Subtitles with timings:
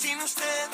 [0.00, 0.68] Sin usted.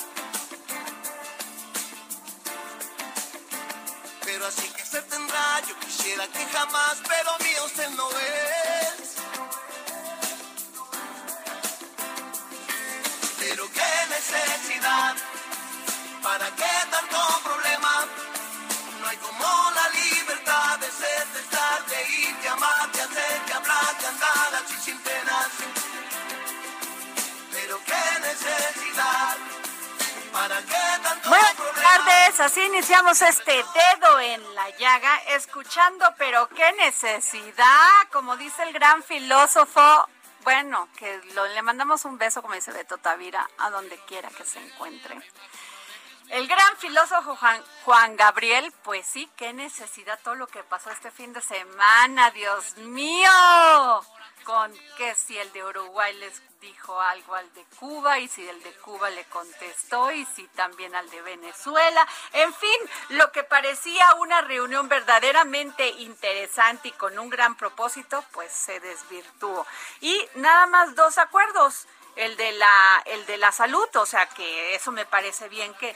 [4.25, 9.17] Pero así que se tendrá, yo quisiera que jamás, pero mío usted no es.
[13.41, 15.15] Pero qué necesidad,
[16.23, 18.07] para qué tanto problema.
[19.01, 23.47] No hay como la libertad de ser, de estar, de ir, de amar, de hacer,
[23.47, 25.51] de hablar, de andar así sin penas.
[27.53, 28.76] Pero qué necesidad,
[31.29, 38.63] Buenas tardes, así iniciamos este dedo en la llaga, escuchando, pero qué necesidad, como dice
[38.65, 40.09] el gran filósofo,
[40.43, 44.45] bueno, que lo- le mandamos un beso, como dice Beto Tavira, a donde quiera que
[44.45, 45.19] se encuentre.
[46.29, 47.39] El gran filósofo
[47.85, 52.77] Juan Gabriel, pues sí, qué necesidad todo lo que pasó este fin de semana, Dios
[52.79, 53.31] mío.
[54.47, 58.63] Con que si el de Uruguay les dijo algo al de Cuba y si el
[58.63, 62.07] de Cuba le contestó y si también al de Venezuela.
[62.33, 68.53] En fin, lo que parecía una reunión verdaderamente interesante y con un gran propósito, pues
[68.53, 69.67] se desvirtuó.
[70.01, 74.75] Y nada más dos acuerdos el de la el de la salud, o sea que
[74.75, 75.95] eso me parece bien que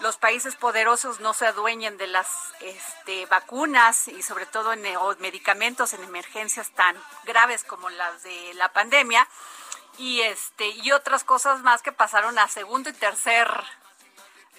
[0.00, 2.28] los países poderosos no se adueñen de las
[2.60, 8.54] este, vacunas y sobre todo en, o medicamentos en emergencias tan graves como las de
[8.54, 9.26] la pandemia
[9.98, 13.48] y este y otras cosas más que pasaron a segundo y tercer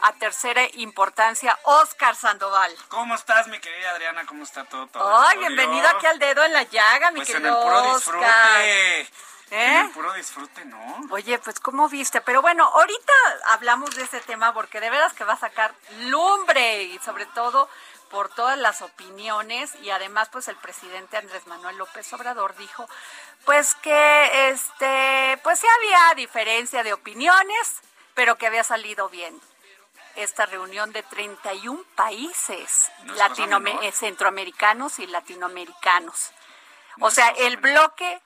[0.02, 2.76] a tercera importancia Oscar Sandoval.
[2.90, 4.26] ¿Cómo estás, mi querida Adriana?
[4.26, 4.88] ¿Cómo está todo?
[4.88, 7.84] todo Ay, bienvenido aquí al dedo en la llaga, mi Pues en querido el puro
[7.92, 8.64] Oscar.
[8.64, 9.31] disfrute.
[9.52, 9.82] ¿Eh?
[9.82, 11.02] el puro disfrute, ¿no?
[11.10, 12.22] Oye, pues ¿cómo viste?
[12.22, 13.14] Pero bueno, ahorita
[13.48, 17.70] hablamos de ese tema porque de veras que va a sacar lumbre y sobre todo
[18.10, 22.88] por todas las opiniones y además pues el presidente Andrés Manuel López Obrador dijo
[23.46, 27.82] pues que este pues sí había diferencia de opiniones,
[28.14, 29.40] pero que había salido bien
[30.16, 33.84] esta reunión de 31 países No menor.
[33.84, 36.32] eh, centroamericanos y latinoamericanos.
[36.98, 38.22] No O sea, el bloque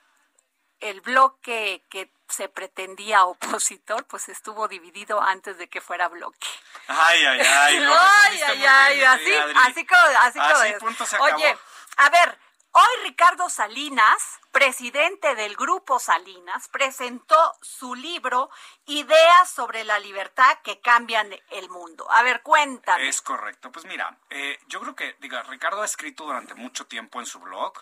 [0.80, 6.48] el bloque que se pretendía opositor, pues estuvo dividido antes de que fuera bloque.
[6.88, 7.80] Ay, ay, ay.
[7.80, 9.34] lo ay, ay, ay, bien, así,
[9.66, 11.36] así como, así como Así, acabó.
[11.36, 11.58] Oye,
[11.98, 12.38] a ver,
[12.72, 18.50] hoy Ricardo Salinas, presidente del Grupo Salinas, presentó su libro
[18.86, 22.10] Ideas sobre la libertad que cambian el mundo.
[22.10, 23.10] A ver, cuéntame.
[23.10, 23.70] Es correcto.
[23.70, 27.40] Pues mira, eh, yo creo que, diga, Ricardo ha escrito durante mucho tiempo en su
[27.40, 27.74] blog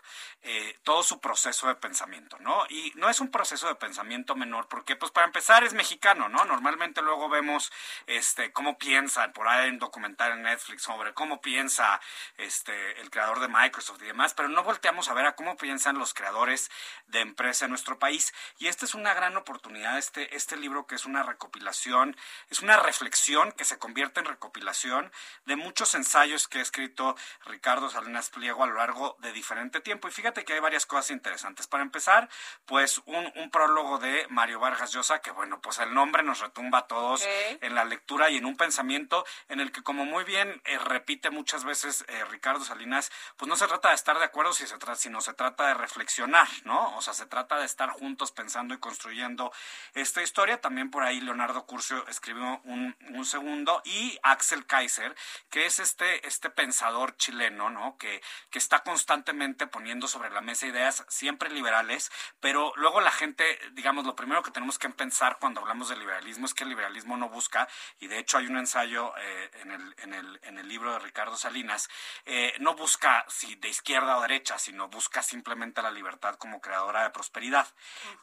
[0.42, 2.64] eh, todo su proceso de pensamiento, ¿no?
[2.70, 6.44] Y no es un proceso de pensamiento menor, porque, pues para empezar, es mexicano, ¿no?
[6.46, 7.72] Normalmente luego vemos
[8.08, 12.02] este cómo piensa, por ahí hay un documental en Netflix sobre cómo piensa
[12.38, 16.00] este el creador de Microsoft y demás, pero no volteamos a ver a cómo piensan
[16.00, 16.63] los creadores
[17.08, 18.34] de empresa en nuestro país.
[18.60, 22.16] Y esta es una gran oportunidad, este, este libro que es una recopilación,
[22.50, 25.12] es una reflexión que se convierte en recopilación
[25.46, 27.16] de muchos ensayos que ha escrito
[27.46, 30.08] Ricardo Salinas Pliego a lo largo de diferente tiempo.
[30.08, 31.68] Y fíjate que hay varias cosas interesantes.
[31.68, 32.30] Para empezar,
[32.66, 36.80] pues un, un prólogo de Mario Vargas Llosa, que bueno, pues el nombre nos retumba
[36.80, 37.24] a todos
[37.62, 41.30] en la lectura y en un pensamiento en el que, como muy bien eh, repite
[41.30, 44.78] muchas veces eh, Ricardo Salinas, pues no se trata de estar de acuerdo, si se
[44.78, 46.96] trata, sino se trata de reflexionar, ¿no?
[46.98, 49.52] O sea, se trata de estar juntos pensando y construyendo
[49.94, 50.60] esta historia.
[50.60, 55.16] También por ahí Leonardo Curcio escribió un, un segundo y Axel Kaiser,
[55.50, 57.98] que es este, este pensador chileno, ¿no?
[57.98, 63.60] Que, que está constantemente poniendo sobre la mesa ideas siempre liberales, pero luego la gente,
[63.74, 67.18] digamos, lo primero que tenemos que pensar cuando hablamos de liberalismo es que el liberalismo
[67.18, 67.68] no busca,
[68.00, 71.00] y de hecho hay un ensayo eh, en, el, en, el, en el libro de
[71.00, 71.90] Ricardo Salinas,
[72.26, 77.04] eh, no busca si de izquierda o derecha, sino busca simplemente la libertad como creadora
[77.04, 77.66] de prosperidad.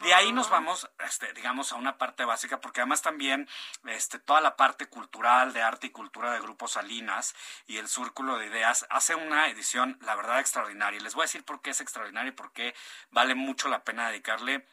[0.00, 3.48] De ahí nos vamos, este, digamos, a una parte básica, porque además también
[3.86, 7.34] este, toda la parte cultural de arte y cultura de Grupo Salinas
[7.66, 11.00] y el Círculo de Ideas hace una edición, la verdad, extraordinaria.
[11.00, 12.74] Y les voy a decir por qué es extraordinaria y por qué
[13.10, 14.66] vale mucho la pena dedicarle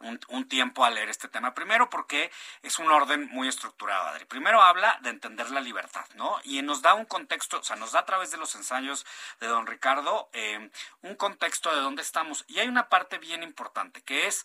[0.00, 1.54] un, tiempo a leer este tema.
[1.54, 2.30] Primero porque
[2.62, 4.24] es un orden muy estructurado, Adri.
[4.24, 6.38] Primero habla de entender la libertad, ¿no?
[6.44, 9.06] Y nos da un contexto, o sea, nos da a través de los ensayos
[9.40, 10.70] de don Ricardo eh,
[11.02, 12.44] un contexto de dónde estamos.
[12.48, 14.44] Y hay una parte bien importante que es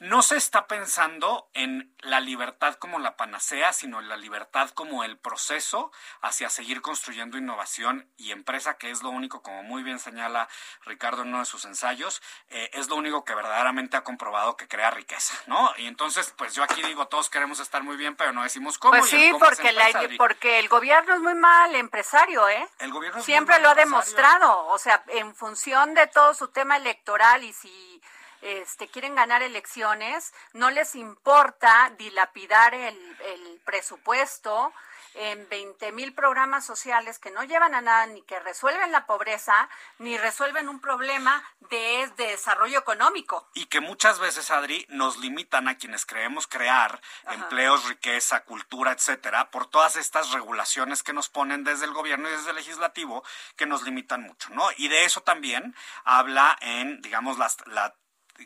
[0.00, 5.02] no se está pensando en la libertad como la panacea, sino en la libertad como
[5.04, 5.90] el proceso
[6.20, 10.48] hacia seguir construyendo innovación y empresa, que es lo único, como muy bien señala
[10.84, 14.68] Ricardo en uno de sus ensayos, eh, es lo único que verdaderamente ha comprobado que
[14.68, 15.72] crea riqueza, ¿no?
[15.78, 18.98] Y entonces, pues yo aquí digo, todos queremos estar muy bien, pero no decimos cómo.
[18.98, 22.68] Pues sí, porque, porque el gobierno es muy mal empresario, ¿eh?
[22.78, 27.42] El gobierno siempre lo ha demostrado, o sea, en función de todo su tema electoral
[27.42, 28.00] y si
[28.42, 34.72] este, quieren ganar elecciones, no les importa dilapidar el, el presupuesto
[35.18, 39.68] en 20 mil programas sociales que no llevan a nada, ni que resuelven la pobreza,
[39.98, 43.48] ni resuelven un problema de, desarrollo económico.
[43.54, 47.00] Y que muchas veces, Adri, nos limitan a quienes creemos crear
[47.30, 52.32] empleos, riqueza, cultura, etcétera, por todas estas regulaciones que nos ponen desde el gobierno y
[52.32, 53.24] desde el legislativo,
[53.56, 54.68] que nos limitan mucho, ¿no?
[54.76, 55.74] Y de eso también
[56.04, 57.94] habla en, digamos, las, la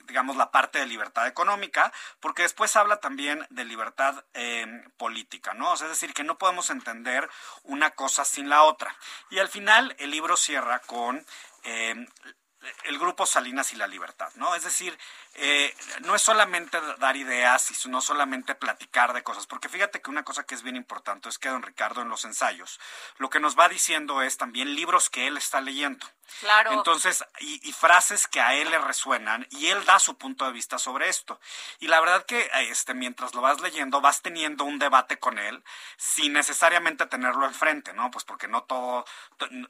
[0.06, 5.74] digamos, la parte de libertad económica, porque después habla también de libertad eh, política, ¿no?
[5.74, 7.28] es decir, que no podemos entender
[7.64, 8.94] una cosa sin la otra.
[9.30, 11.24] Y al final el libro cierra con
[11.64, 12.06] eh,
[12.84, 14.54] el grupo Salinas y la libertad, ¿no?
[14.54, 14.96] Es decir,
[15.34, 20.10] eh, no es solamente dar ideas y no solamente platicar de cosas, porque fíjate que
[20.10, 22.80] una cosa que es bien importante es que don Ricardo en los ensayos
[23.18, 26.06] lo que nos va diciendo es también libros que él está leyendo.
[26.40, 26.72] Claro.
[26.72, 30.78] Entonces, y, frases que a él le resuenan y él da su punto de vista
[30.78, 31.38] sobre esto.
[31.78, 35.62] Y la verdad que este, mientras lo vas leyendo, vas teniendo un debate con él
[35.96, 38.10] sin necesariamente tenerlo enfrente, ¿no?
[38.10, 39.04] Pues porque no todo,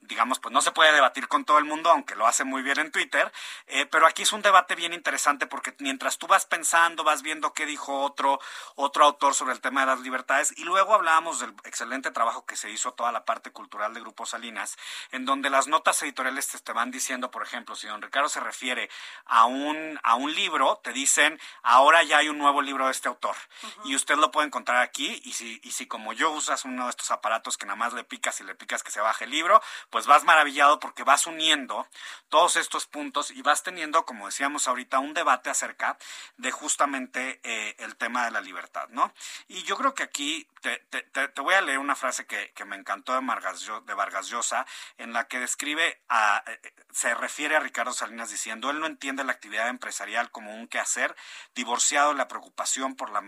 [0.03, 2.79] digamos, pues no se puede debatir con todo el mundo, aunque lo hace muy bien
[2.83, 3.33] en Twitter,
[3.67, 7.53] eh, pero aquí es un debate bien interesante porque mientras tú vas pensando, vas viendo
[7.53, 8.41] qué dijo otro,
[8.75, 12.57] otro autor sobre el tema de las libertades, y luego hablábamos del excelente trabajo que
[12.57, 14.77] se hizo toda la parte cultural de Grupo Salinas,
[15.11, 18.91] en donde las notas editoriales te van diciendo, por ejemplo, si don Ricardo se refiere
[19.25, 23.09] a un, a un libro, te dicen, ahora ya hay un nuevo libro de este
[23.09, 23.37] autor,
[23.85, 26.91] y usted lo puede encontrar aquí, y si, y si como yo usas uno de
[26.91, 29.63] estos aparatos que nada más le picas y le picas que se baje el libro,
[29.91, 31.87] pues vas maravillado porque vas uniendo
[32.29, 35.99] todos estos puntos y vas teniendo, como decíamos ahorita, un debate acerca
[36.37, 39.13] de justamente eh, el tema de la libertad, ¿no?
[39.49, 42.65] Y yo creo que aquí te, te, te voy a leer una frase que, que
[42.65, 44.67] me encantó de, Vargas, de Vargas Llosa,
[44.99, 49.25] en la que describe a, eh, se refiere a Ricardo Salinas diciendo, él no entiende
[49.25, 51.15] la actividad empresarial como un quehacer
[51.55, 53.21] divorciado de la preocupación por la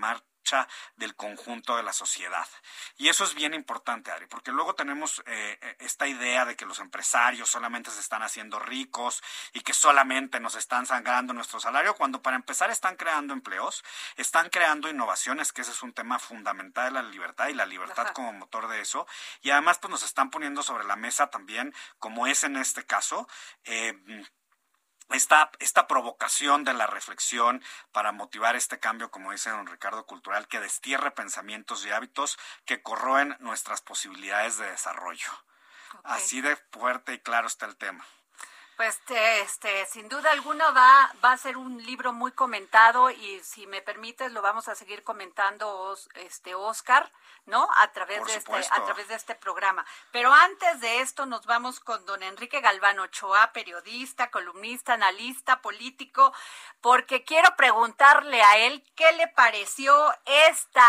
[0.45, 2.47] marcha del conjunto de la sociedad.
[2.99, 6.67] Y eso es bien importante, Ari, porque luego tenemos eh, eh, esta idea de que
[6.67, 9.23] los empresarios solamente se están haciendo ricos
[9.55, 13.83] y que solamente nos están sangrando nuestro salario, cuando para empezar están creando empleos,
[14.17, 18.09] están creando innovaciones, que ese es un tema fundamental de la libertad y la libertad
[18.09, 19.07] como motor de eso.
[19.41, 23.27] Y además, pues nos están poniendo sobre la mesa también, como es en este caso,
[23.65, 23.95] eh,
[25.11, 30.49] esta, esta provocación de la reflexión para motivar este cambio, como dice don Ricardo Cultural,
[30.49, 35.31] que destierre pensamientos y hábitos que corroen nuestras posibilidades de desarrollo.
[36.03, 38.05] Así de fuerte y claro está el tema.
[38.77, 43.69] Pues este, sin duda alguna va, va a ser un libro muy comentado y si
[43.69, 47.09] me permites lo vamos a seguir comentando este Oscar,
[47.47, 47.69] ¿no?
[47.77, 49.87] A través de este a través de este programa.
[50.11, 56.33] Pero antes de esto nos vamos con don Enrique Galván Ochoa, periodista, columnista, analista, político,
[56.81, 60.85] porque quiero preguntarle a él qué le pareció esta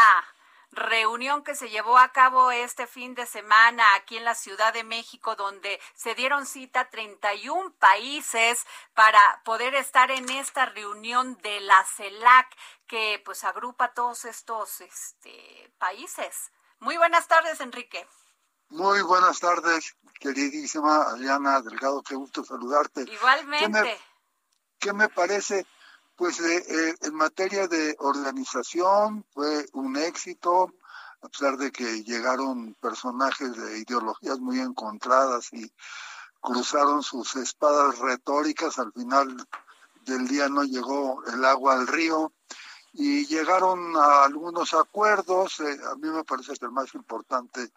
[0.76, 4.84] reunión que se llevó a cabo este fin de semana aquí en la Ciudad de
[4.84, 11.84] México, donde se dieron cita 31 países para poder estar en esta reunión de la
[11.86, 12.56] CELAC,
[12.88, 16.52] que pues agrupa todos estos este, países.
[16.80, 18.08] Muy buenas tardes, Enrique.
[18.70, 23.02] Muy buenas tardes, queridísima Adriana Delgado, qué gusto saludarte.
[23.02, 24.00] Igualmente.
[24.80, 25.66] ¿Qué me, parece?
[26.16, 30.74] Pues eh, eh, en materia de organización fue un éxito,
[31.22, 35.70] a pesar de que llegaron personajes de ideologías muy encontradas y
[36.40, 39.46] cruzaron sus espadas retóricas, al final
[40.06, 42.32] del día no llegó el agua al río
[42.94, 45.60] y llegaron a algunos acuerdos.
[45.60, 47.74] Eh, a mí me parece que el más importante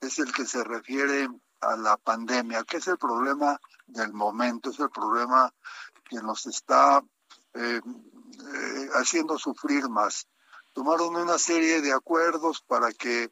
[0.00, 1.28] es el que se refiere
[1.60, 5.52] a la pandemia, que es el problema del momento, es el problema
[6.08, 7.02] que nos está
[7.54, 10.26] eh, eh, haciendo sufrir más.
[10.72, 13.30] Tomaron una serie de acuerdos para que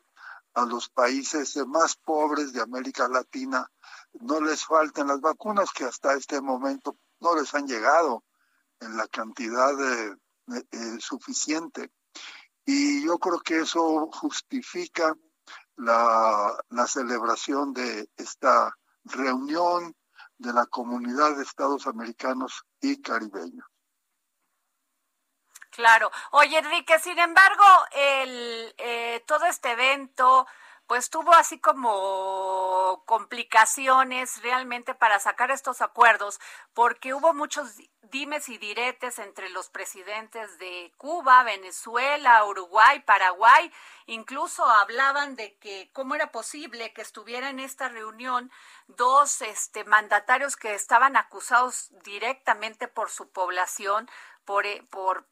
[0.54, 3.70] a los países más pobres de América Latina
[4.20, 8.24] no les falten las vacunas que hasta este momento no les han llegado
[8.80, 10.16] en la cantidad eh,
[10.98, 11.92] suficiente.
[12.64, 15.16] Y yo creo que eso justifica
[15.76, 19.94] la, la celebración de esta reunión
[20.38, 23.69] de la comunidad de Estados americanos y caribeños.
[25.80, 26.10] Claro.
[26.32, 30.46] Oye, Enrique, sin embargo, el, eh, todo este evento,
[30.86, 36.38] pues tuvo así como complicaciones realmente para sacar estos acuerdos,
[36.74, 43.72] porque hubo muchos dimes y diretes entre los presidentes de Cuba, Venezuela, Uruguay, Paraguay,
[44.04, 48.50] incluso hablaban de que cómo era posible que estuviera en esta reunión
[48.86, 54.10] dos este mandatarios que estaban acusados directamente por su población
[54.44, 55.26] por, eh, por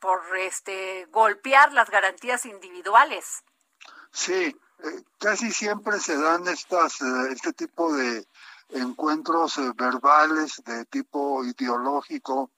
[0.00, 3.42] por este golpear las garantías individuales.
[4.12, 8.26] Sí, eh, casi siempre se dan estas eh, este tipo de
[8.70, 12.50] encuentros eh, verbales de tipo ideológico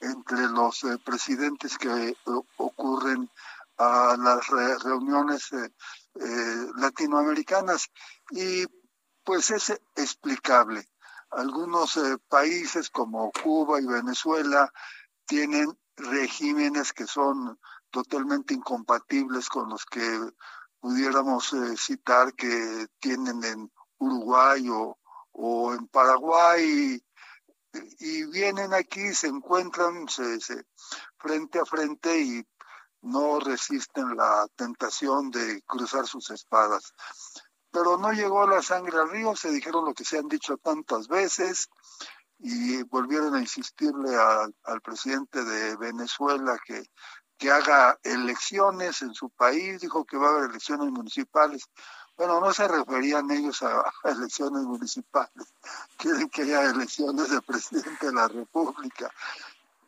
[0.00, 2.14] entre los presidentes que
[2.58, 3.30] ocurren
[3.78, 4.48] a las
[4.82, 5.48] reuniones
[6.76, 7.90] latinoamericanas
[8.30, 8.66] y
[9.24, 10.86] pues es explicable.
[11.30, 14.70] Algunos países como Cuba y Venezuela
[15.26, 17.58] tienen regímenes que son
[17.90, 20.20] totalmente incompatibles con los que
[20.80, 27.02] pudiéramos eh, citar que tienen en Uruguay o, en Paraguay
[27.98, 30.06] y, vienen aquí, se encuentran
[31.18, 32.46] frente a frente y
[33.02, 36.94] no resisten la tentación de cruzar sus espadas.
[37.70, 41.08] Pero no llegó la sangre al río, se dijeron lo que se han dicho tantas
[41.08, 41.68] veces,
[42.46, 44.14] y volvieron a insistirle
[44.64, 46.90] al presidente de Venezuela que,
[47.38, 51.70] que haga elecciones en su país, dijo que va a haber elecciones municipales.
[52.18, 55.54] Bueno, no se referían ellos a, elecciones municipales,
[55.96, 59.10] quieren que haya elecciones de presidente de la República,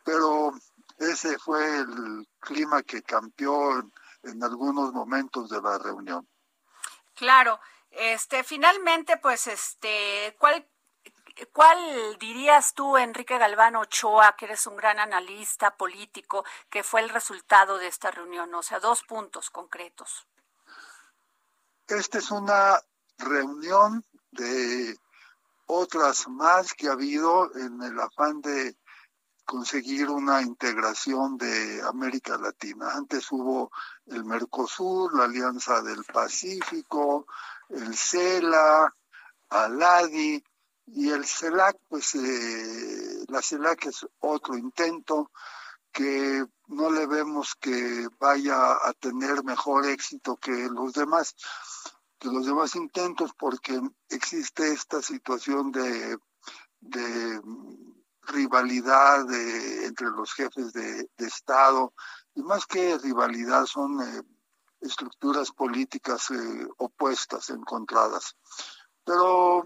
[0.03, 0.51] pero
[0.97, 6.27] ese fue el clima que cambió en, en algunos momentos de la reunión.
[7.13, 7.59] Claro,
[7.91, 10.67] este, finalmente, pues, este, ¿cuál
[11.53, 17.09] ¿Cuál dirías tú, Enrique Galván Ochoa, que eres un gran analista político, que fue el
[17.09, 18.53] resultado de esta reunión?
[18.55, 20.25] O sea, dos puntos concretos.
[21.87, 22.81] Esta es una
[23.17, 24.97] reunión de
[25.67, 28.75] otras más que ha habido en el afán de
[29.45, 32.91] conseguir una integración de América Latina.
[32.93, 33.71] Antes hubo
[34.07, 37.27] el Mercosur, la Alianza del Pacífico,
[37.69, 38.93] el CELA,
[39.49, 40.43] ALADI,
[40.87, 45.31] y el CELAC, pues eh, la CELAC es otro intento
[45.91, 51.35] que no le vemos que vaya a tener mejor éxito que los demás,
[52.21, 56.17] los demás intentos, porque existe esta situación de,
[56.79, 57.41] de
[58.21, 59.25] rivalidad
[59.83, 61.93] entre los jefes de, Estado,
[62.35, 64.21] y más que rivalidad son eh,
[64.79, 68.35] estructuras políticas eh, opuestas, encontradas.
[69.03, 69.65] Pero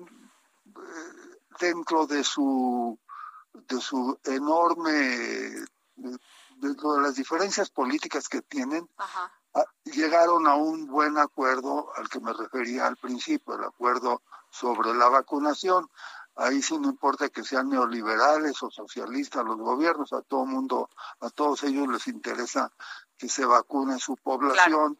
[1.61, 2.99] dentro de su,
[3.53, 5.63] de su enorme,
[6.57, 8.89] dentro de las diferencias políticas que tienen,
[9.85, 15.07] llegaron a un buen acuerdo al que me refería al principio, el acuerdo sobre la
[15.07, 15.89] vacunación.
[16.35, 20.89] Ahí sí no importa que sean neoliberales o socialistas los gobiernos, a todo mundo,
[21.19, 22.71] a todos ellos les interesa
[23.17, 24.97] que se vacune su población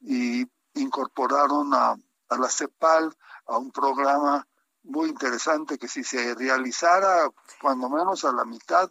[0.00, 1.96] y incorporaron a,
[2.28, 3.16] a la CEPAL
[3.46, 4.46] a un programa
[4.84, 7.28] muy interesante que si se realizara
[7.60, 8.90] cuando menos a la mitad,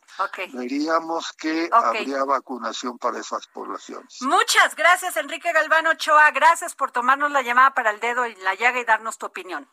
[0.54, 4.22] veríamos que habría vacunación para esas poblaciones.
[4.22, 6.32] Muchas gracias, Enrique Galvano Ochoa.
[6.32, 9.68] Gracias por tomarnos la llamada para el dedo y la llaga y darnos tu opinión.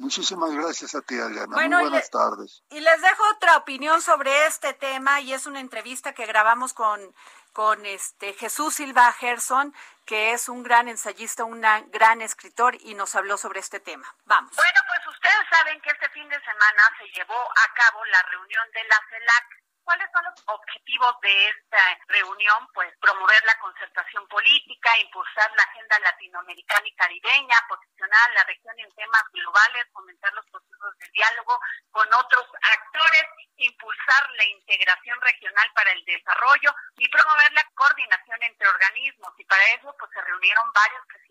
[0.00, 1.54] Muchísimas gracias a ti, Adriana.
[1.54, 2.62] Muy buenas tardes.
[2.70, 7.14] Y les dejo otra opinión sobre este tema y es una entrevista que grabamos con,
[7.52, 9.74] con este Jesús Silva Gerson,
[10.06, 14.14] que es un gran ensayista, un gran escritor y nos habló sobre este tema.
[14.24, 14.54] Vamos.
[14.56, 18.70] Bueno, pues ustedes saben que este fin de semana se llevó a cabo la reunión
[18.72, 22.68] de la CELAC ¿Cuáles son los objetivos de esta reunión?
[22.74, 28.94] Pues promover la concertación política, impulsar la agenda latinoamericana y caribeña, posicionar la región en
[28.94, 31.58] temas globales, fomentar los procesos de diálogo
[31.90, 33.24] con otros actores,
[33.56, 39.34] impulsar la integración regional para el desarrollo y promover la coordinación entre organismos.
[39.38, 41.29] Y para eso pues se reunieron varios presidentes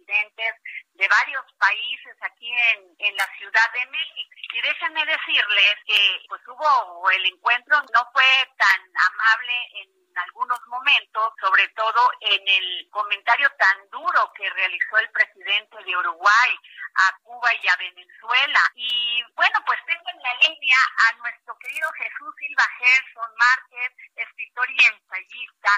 [0.93, 4.29] de varios países aquí en, en la Ciudad de México.
[4.53, 8.25] Y déjenme decirles que pues hubo el encuentro, no fue
[8.57, 15.09] tan amable en algunos momentos, sobre todo en el comentario tan duro que realizó el
[15.11, 16.51] presidente de Uruguay
[16.95, 18.59] a Cuba y a Venezuela.
[18.75, 24.69] Y bueno, pues tengo en la línea a nuestro querido Jesús Silva Gerson Márquez, escritor
[24.71, 25.71] y ensayista,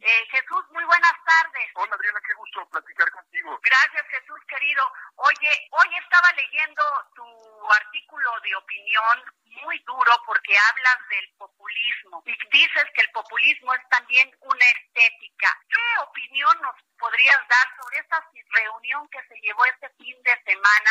[0.00, 1.70] eh, Jesús, muy buenas tardes.
[1.74, 3.58] Hola Adriana, qué gusto platicar contigo.
[3.62, 4.82] Gracias Jesús, querido.
[5.16, 6.82] Oye, hoy estaba leyendo
[7.14, 9.24] tu artículo de opinión
[9.62, 15.58] muy duro porque hablas del populismo y dices que el populismo es también una estética.
[15.68, 20.90] ¿Qué opinión nos podrías dar sobre esta reunión que se llevó este fin de semana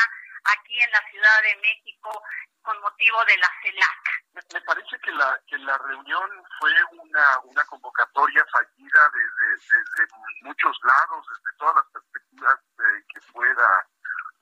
[0.54, 2.24] aquí en la Ciudad de México
[2.62, 4.54] con motivo de la CELAC.
[4.54, 10.08] Me, parece que la, que la reunión fue una, una convocatoria fallida desde, desde
[10.42, 13.88] muchos lados, desde todas las perspectivas que pueda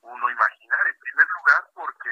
[0.02, 0.86] uno imaginar.
[0.86, 2.10] En primer lugar, porque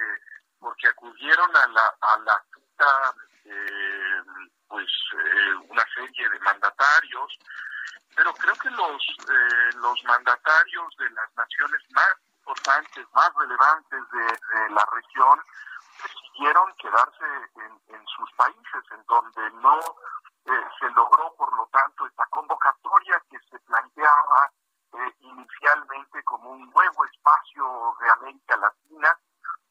[0.64, 4.22] porque acudieron a la, a la cita eh,
[4.66, 7.38] pues eh, una serie de mandatarios,
[8.16, 14.70] pero creo que los, eh, los mandatarios de las naciones más importantes, más relevantes de,
[14.70, 15.40] la región,
[16.02, 17.24] decidieron quedarse
[17.88, 23.38] en, sus países, en donde no eh, se logró, por lo tanto, esta convocatoria que
[23.50, 24.50] se planteaba
[24.92, 29.18] eh, inicialmente como un nuevo espacio de América Latina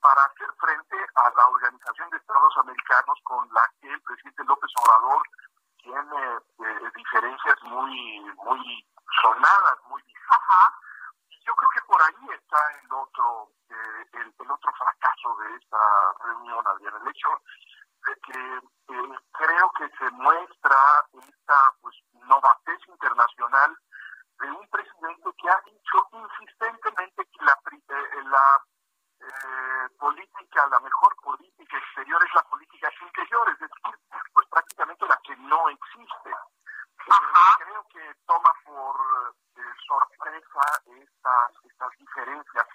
[0.02, 4.72] para hacer frente a la Organización de Estados Americanos con la que el presidente López
[4.84, 5.24] Obrador
[5.78, 8.86] tiene eh, diferencias muy muy
[9.22, 10.74] sonadas, muy Ajá
[11.46, 15.78] yo creo que por ahí está el otro eh, el, otro fracaso de esta
[16.24, 17.30] reunión, Adrián, el hecho
[18.06, 18.58] de que
[18.94, 20.78] eh, creo que se muestra
[21.14, 23.78] esta pues novatez internacional
[24.40, 28.62] de un presidente que ha dicho insistentemente que la, eh, la
[29.98, 34.00] política, la mejor política exterior es la política interior, es decir,
[34.34, 36.32] pues prácticamente la que no existe.
[37.06, 38.96] Creo que toma por
[39.88, 42.68] sorpresa estas, estas diferencias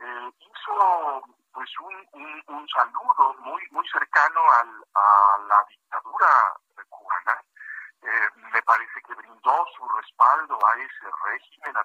[0.00, 6.54] Eh, hizo pues un, un, saludo muy muy cercano al, a la dictadura
[6.88, 7.42] cubana.
[8.02, 11.84] Eh, me parece que brindó su respaldo a ese régimen a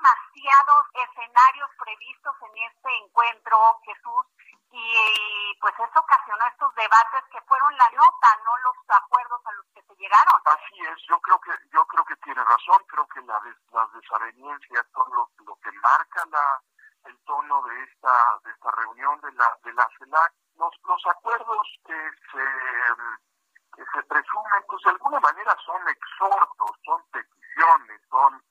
[0.00, 4.26] demasiados escenarios previstos en este encuentro, Jesús,
[4.72, 9.66] y pues eso ocasionó estos debates que fueron la nota, no los acuerdos a los
[9.74, 10.40] que se llegaron.
[10.44, 13.40] Así es, yo creo que yo creo que tiene razón, creo que la,
[13.72, 16.62] las desavenencias son lo, lo que marca la,
[17.06, 20.32] el tono de esta de esta reunión de la de la CELAC.
[20.56, 22.44] Los, los acuerdos que se
[23.74, 28.42] que se presumen, pues de alguna manera son exhortos, son peticiones, son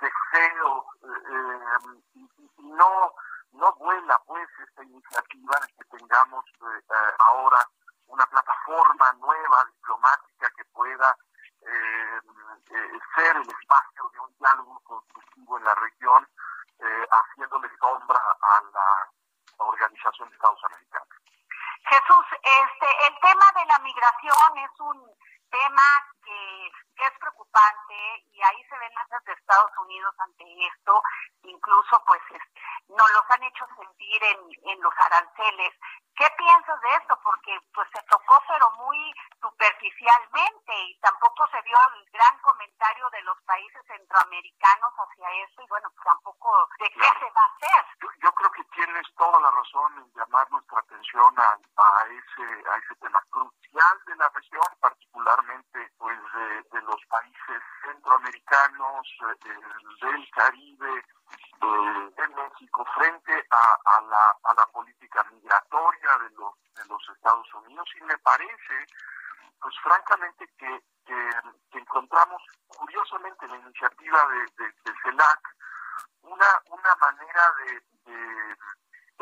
[0.00, 3.12] deseos, eh, eh y no
[3.56, 7.58] no vuela pues esta iniciativa de que tengamos eh, eh, ahora
[8.06, 11.16] una plataforma nueva diplomática que pueda
[11.62, 12.20] eh,
[13.14, 16.28] ser el espacio de un diálogo constructivo en la región,
[17.10, 19.10] haciéndole sombra a la
[19.64, 21.08] Organización de Estados Americanos.
[21.88, 25.10] Jesús, este, el tema de la migración es un
[25.50, 25.88] tema
[26.24, 26.66] que,
[26.96, 27.94] es preocupante
[28.32, 31.02] y ahí se ven las de Estados Unidos ante esto,
[31.42, 32.22] incluso pues
[32.88, 34.38] nos los han hecho sentir en,
[34.70, 35.74] en los aranceles.
[36.16, 37.18] ¿Qué piensas de esto?
[37.22, 43.22] Porque pues se tocó pero muy superficialmente y tampoco se dio el gran comentario de
[43.22, 47.84] los países centroamericanos hacia eso y bueno, tampoco de qué se va a hacer.
[48.22, 52.76] Yo, creo que tienes toda la razón en llamar nuestra atención a, a ese a
[52.78, 59.50] ese tema crucial de la región, particularmente pues de, de los países centroamericanos, eh,
[60.00, 61.04] del Caribe,
[61.60, 67.54] de, México frente a, a, la, a la política migratoria de los, de los Estados
[67.54, 68.86] Unidos y parece,
[69.60, 70.80] pues francamente que,
[71.72, 75.40] encontramos curiosamente en la iniciativa de, de, CELAC
[76.22, 78.56] una, una manera de, de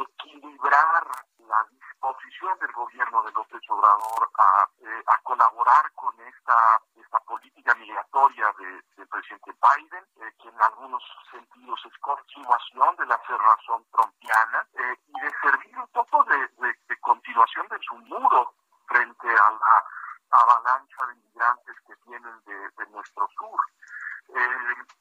[0.02, 1.04] equilibrar
[1.38, 8.52] la disposición del gobierno de López Obrador a, eh, colaborar con esta, esta política migratoria
[8.58, 14.96] del presidente Biden, eh, que en algunos sentidos es continuación de la cerrazón trompiana, eh,
[15.06, 18.54] y de servir un poco de, de, continuación de su muro
[18.86, 19.84] frente a la
[20.30, 23.60] avalancha de inmigrantes que vienen de, nuestro sur.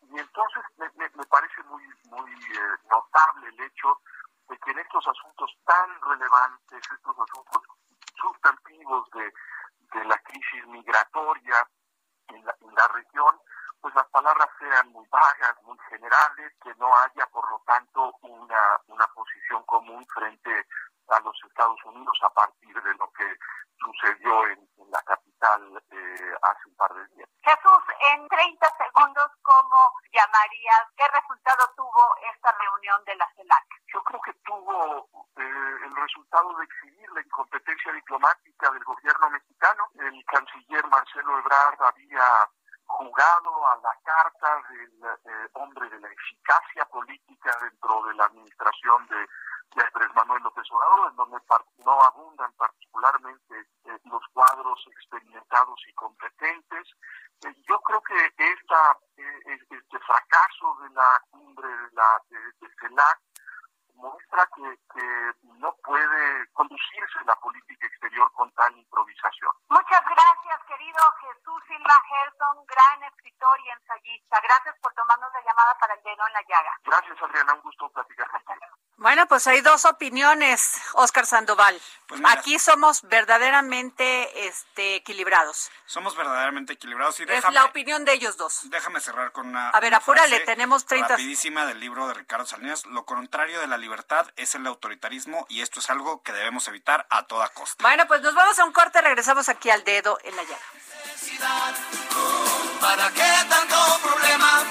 [0.10, 2.32] y entonces me, me, parece muy, muy
[2.90, 4.00] notable el hecho
[4.50, 7.64] de que en estos asuntos tan relevantes, estos asuntos
[8.20, 9.34] sustantivos de,
[9.94, 11.68] de la crisis migratoria
[12.30, 13.40] en la, en la región,
[13.82, 18.80] pues las palabras sean muy vagas, muy generales, que no haya, por lo tanto, una,
[18.88, 20.68] una posición común frente
[21.10, 23.38] a los Estados Unidos a partir de lo que
[23.80, 27.28] sucedió en, la capital eh, hace un par de días.
[27.42, 30.86] Jesús, en 30 segundos, ¿cómo llamarías?
[30.96, 33.66] ¿Qué resultado tuvo esta reunión de la CELAC?
[33.92, 39.90] Yo creo que tuvo eh, el resultado de exhibir la incompetencia diplomática del gobierno mexicano.
[39.96, 42.50] El canciller Marcelo Ebrard había
[42.86, 49.08] jugado a la carta del eh, hombre de la eficacia política dentro de la administración
[49.08, 49.28] de,
[49.76, 51.38] de Andrés Manuel López Obrador, en donde
[51.86, 56.88] no abundan particularmente eh, los cuadros experimentados y competentes.
[57.46, 63.20] Eh, yo creo que esta, este fracaso de la cumbre de la de, de CELAC
[63.96, 69.52] muestra que, que no puede conducirse la política exterior con tal improvisación.
[69.70, 74.42] Muchas gracias, querido Jesús Silva Gerson, gran escritor y ensayista.
[74.42, 76.78] Gracias por tomarnos la llamada para el dedo en la llaga.
[76.84, 77.54] Gracias, Adriana.
[77.54, 78.66] Un gusto platicar contigo.
[79.14, 81.80] Bueno, pues hay dos opiniones, Oscar Sandoval.
[82.08, 82.32] Pues mira.
[82.32, 85.70] Aquí somos verdaderamente este, equilibrados.
[85.86, 88.62] Somos verdaderamente equilibrados y Es déjame, la opinión de ellos dos.
[88.72, 89.70] déjame cerrar con una.
[89.70, 92.88] A ver, una apúrale, frase tenemos 30 Rapidísima del libro de Ricardo Salinas.
[92.88, 97.06] Lo contrario de la libertad es el autoritarismo y esto es algo que debemos evitar
[97.12, 97.84] a toda costa.
[97.84, 100.58] Bueno, pues nos vamos a un corte, regresamos aquí al dedo en la llaga.
[102.82, 104.64] ¿Para qué tanto problema?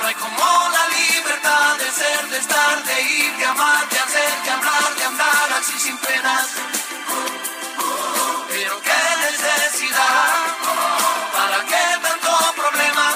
[0.00, 4.42] No hay como la libertad de ser, de estar, de ir, de amar, de hacer,
[4.44, 6.46] de hablar, de andar así sin penas.
[8.48, 10.30] Pero qué necesidad,
[11.32, 13.14] ¿para qué tanto problema?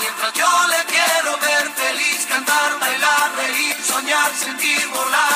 [0.00, 5.35] Mientras yo le quiero ver feliz, cantar, bailar, reír, soñar, sentir, volar,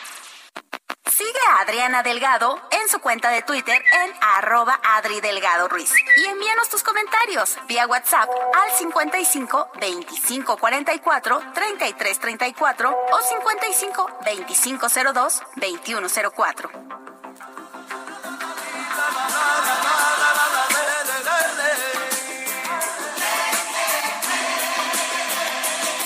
[1.11, 5.91] Sigue a Adriana Delgado en su cuenta de Twitter en arroba Adri Delgado Ruiz.
[6.15, 14.87] Y envíanos tus comentarios vía WhatsApp al 55 25 44 33 34 o 55 25
[15.13, 16.71] 02 21 04.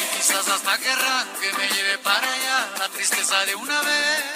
[0.02, 4.35] Y quizás hasta querrán que me lleve para allá la tristeza de una vez.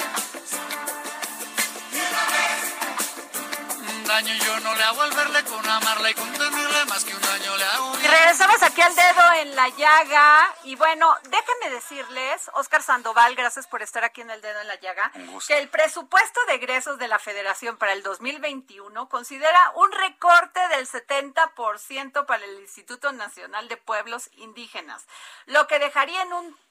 [4.20, 7.22] Daño yo no le hago al verle con amarla y con tenerle más que un
[7.22, 8.00] daño le hago.
[8.00, 10.56] Y regresamos aquí al dedo en la llaga.
[10.66, 14.78] Y bueno, déjenme decirles, Oscar Sandoval, gracias por estar aquí en el dedo en la
[14.78, 15.10] llaga,
[15.48, 20.86] que el presupuesto de egresos de la Federación para el 2021 considera un recorte del
[20.86, 25.06] 70% para el Instituto Nacional de Pueblos Indígenas,
[25.46, 26.69] lo que dejaría en un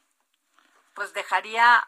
[0.99, 1.87] pues dejaría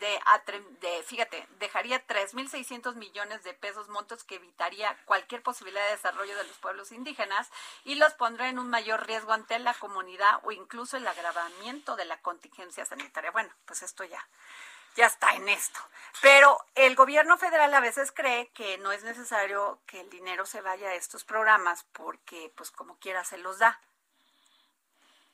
[0.00, 0.38] de, a
[0.80, 6.44] de, fíjate, dejaría 3.600 millones de pesos, montos que evitaría cualquier posibilidad de desarrollo de
[6.44, 7.50] los pueblos indígenas
[7.84, 12.06] y los pondrá en un mayor riesgo ante la comunidad o incluso el agravamiento de
[12.06, 13.30] la contingencia sanitaria.
[13.30, 14.26] Bueno, pues esto ya,
[14.96, 15.78] ya está en esto.
[16.22, 20.62] Pero el gobierno federal a veces cree que no es necesario que el dinero se
[20.62, 23.78] vaya a estos programas porque, pues como quiera, se los da.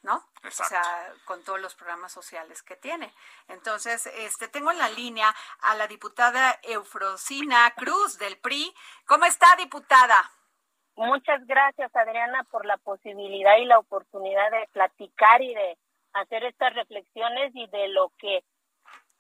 [0.06, 0.24] ¿No?
[0.44, 0.62] Exacto.
[0.62, 3.12] O sea, con todos los programas sociales que tiene.
[3.48, 8.72] Entonces, este, tengo en la línea a la diputada Eufrosina Cruz del PRI.
[9.04, 10.30] ¿Cómo está, diputada?
[10.94, 15.76] Muchas gracias, Adriana, por la posibilidad y la oportunidad de platicar y de
[16.14, 18.42] hacer estas reflexiones y de lo que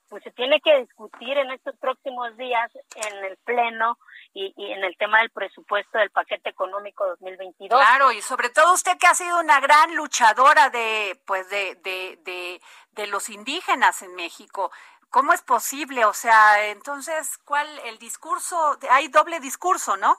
[0.08, 3.98] pues se tiene que discutir en estos próximos días en el pleno
[4.38, 7.80] y, y en el tema del presupuesto del paquete económico 2022.
[7.80, 12.18] Claro, y sobre todo usted que ha sido una gran luchadora de, pues, de, de,
[12.22, 14.70] de, de los indígenas en México.
[15.08, 16.04] ¿Cómo es posible?
[16.04, 18.76] O sea, entonces, ¿cuál el discurso?
[18.90, 20.14] Hay doble discurso, ¿no?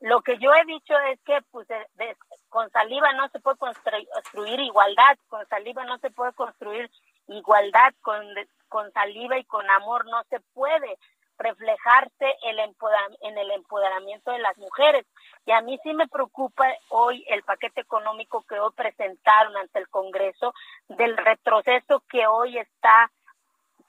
[0.00, 2.16] Lo que yo he dicho es que pues de- de-
[2.50, 6.90] con saliva no se puede construir, construir igualdad, con saliva no se puede construir
[7.28, 8.20] igualdad, con,
[8.68, 10.98] con saliva y con amor no se puede
[11.38, 15.06] reflejarse el en el empoderamiento de las mujeres.
[15.46, 19.88] Y a mí sí me preocupa hoy el paquete económico que hoy presentaron ante el
[19.88, 20.54] Congreso,
[20.88, 23.10] del retroceso que hoy está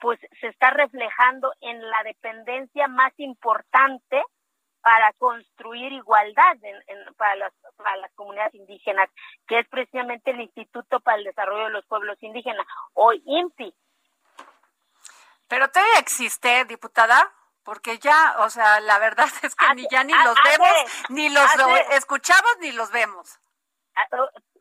[0.00, 4.22] pues se está reflejando en la dependencia más importante
[4.82, 9.08] para construir igualdad en- en- para, las, para las comunidades indígenas,
[9.46, 13.72] que es precisamente el Instituto para el Desarrollo de los Pueblos Indígenas, o INPI.
[15.48, 20.04] Pero todavía existe, diputada, porque ya, o sea, la verdad es que Hace- ni ya
[20.04, 21.44] ni los hace- vemos, ni los
[21.90, 23.38] escuchamos, ni los vemos.
[23.96, 24.06] Ah,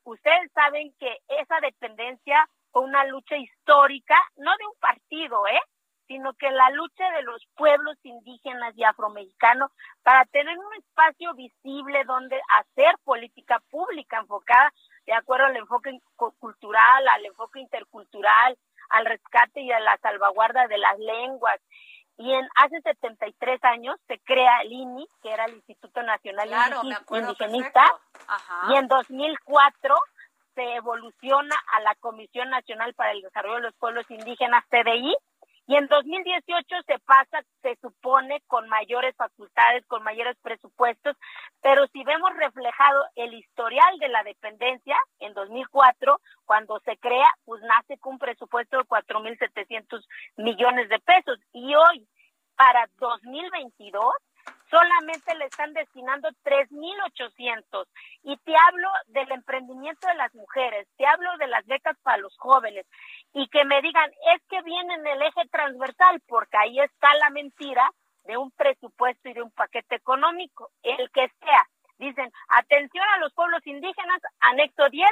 [0.05, 5.61] Ustedes saben que esa dependencia fue una lucha histórica, no de un partido, ¿eh?
[6.07, 9.71] sino que la lucha de los pueblos indígenas y afromexicanos
[10.03, 14.73] para tener un espacio visible donde hacer política pública enfocada
[15.05, 18.57] de acuerdo al enfoque cu- cultural, al enfoque intercultural,
[18.89, 21.59] al rescate y a la salvaguarda de las lenguas.
[22.17, 26.49] Y en hace 73 años se crea el INI, que era el Instituto Nacional
[27.09, 27.83] Indigenista,
[28.69, 29.95] y en 2004
[30.53, 35.15] se evoluciona a la Comisión Nacional para el Desarrollo de los Pueblos Indígenas, CDI,
[35.65, 41.15] y en 2018 se pasa, se supone, con mayores facultades, con mayores presupuestos,
[41.61, 47.61] pero si vemos reflejado el historial de la dependencia en 2004, cuando se crea, pues
[47.63, 50.05] nace con un presupuesto de 4.700
[50.37, 51.39] millones de pesos.
[51.53, 52.07] Y hoy,
[52.55, 54.13] para 2022,
[54.73, 57.85] solamente le están destinando 3.800.
[58.23, 62.35] Y te hablo del emprendimiento de las mujeres, te hablo de las becas para los
[62.39, 62.87] jóvenes.
[63.33, 67.29] Y que me digan, es que viene en el eje transversal, porque ahí está la
[67.29, 67.87] mentira
[68.23, 71.63] de un presupuesto y de un paquete económico, el que sea.
[71.99, 75.07] Dicen, atención a los pueblos indígenas, anexo 10,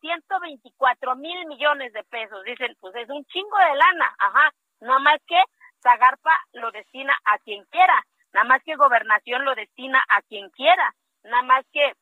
[0.00, 2.42] 124 eh, mil millones de pesos.
[2.44, 4.50] Dicen, pues es un chingo de lana, ajá,
[4.80, 5.38] no más que
[5.82, 8.02] Zagarpa lo destina a quien quiera
[8.34, 11.94] nada más que gobernación lo destina a quien quiera, nada más que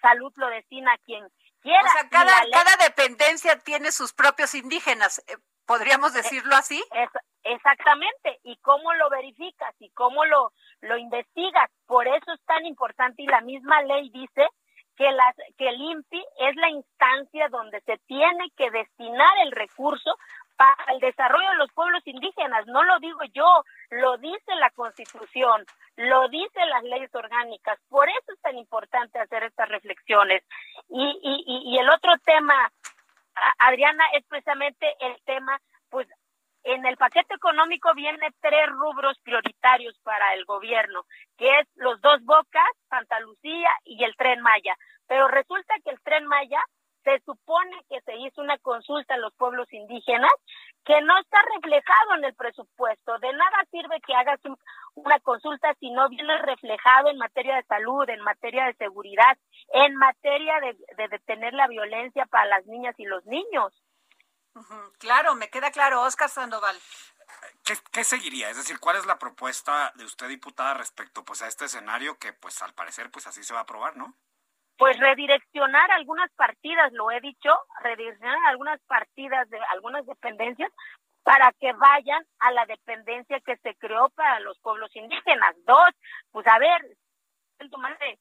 [0.00, 1.26] salud lo destina a quien
[1.62, 1.88] quiera.
[1.88, 6.82] O sea, cada, cada dependencia tiene sus propios indígenas, eh, ¿podríamos eh, decirlo así?
[7.46, 13.22] exactamente, y cómo lo verificas y cómo lo, lo investigas, por eso es tan importante
[13.22, 14.48] y la misma ley dice
[14.96, 20.16] que, las, que el INPI es la instancia donde se tiene que destinar el recurso
[20.56, 22.66] para el desarrollo de los pueblos indígenas.
[22.66, 25.64] No lo digo yo, lo dice la Constitución,
[25.96, 27.78] lo dicen las leyes orgánicas.
[27.88, 30.42] Por eso es tan importante hacer estas reflexiones.
[30.88, 32.70] Y, y, y el otro tema,
[33.58, 36.08] Adriana, es precisamente el tema, pues
[36.64, 41.04] en el paquete económico viene tres rubros prioritarios para el gobierno,
[41.36, 44.74] que es los dos bocas, Santa Lucía y el tren Maya.
[45.06, 46.60] Pero resulta que el tren Maya
[47.04, 50.32] se supone que se hizo una consulta a los pueblos indígenas
[50.84, 53.18] que no está reflejado en el presupuesto.
[53.18, 54.40] De nada sirve que hagas
[54.94, 59.38] una consulta si no viene reflejado en materia de salud, en materia de seguridad,
[59.72, 63.72] en materia de, detener la violencia para las niñas y los niños.
[64.98, 66.76] Claro, me queda claro, Oscar Sandoval.
[67.64, 68.50] ¿Qué, ¿Qué, seguiría?
[68.50, 72.32] Es decir, ¿cuál es la propuesta de usted, diputada, respecto pues a este escenario que
[72.32, 74.14] pues al parecer pues así se va a aprobar, ¿no?
[74.76, 77.50] Pues redireccionar algunas partidas, lo he dicho,
[77.82, 80.72] redireccionar algunas partidas de algunas dependencias
[81.22, 85.54] para que vayan a la dependencia que se creó para los pueblos indígenas.
[85.64, 85.90] Dos,
[86.32, 86.96] pues a ver,
[87.78, 88.18] más de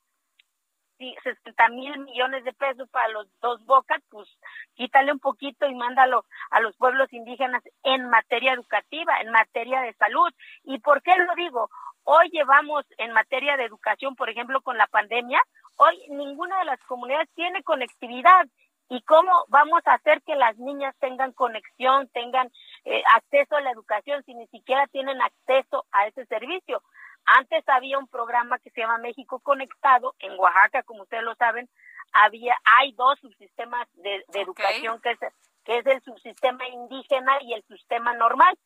[1.23, 4.27] 60 mil millones de pesos para los dos bocas, pues
[4.75, 9.93] quítale un poquito y mándalo a los pueblos indígenas en materia educativa, en materia de
[9.93, 10.31] salud.
[10.63, 11.69] ¿Y por qué lo digo?
[12.03, 15.41] Hoy llevamos en materia de educación, por ejemplo, con la pandemia,
[15.77, 18.47] Hoy ninguna de las comunidades tiene conectividad.
[18.89, 22.51] ¿Y cómo vamos a hacer que las niñas tengan conexión, tengan
[22.83, 26.83] eh, acceso a la educación si ni siquiera tienen acceso a ese servicio?
[27.25, 31.69] Antes había un programa que se llama México Conectado en Oaxaca, como ustedes lo saben,
[32.11, 35.19] había hay dos subsistemas de, educación que es
[35.63, 38.57] que es el subsistema indígena y el sistema normal.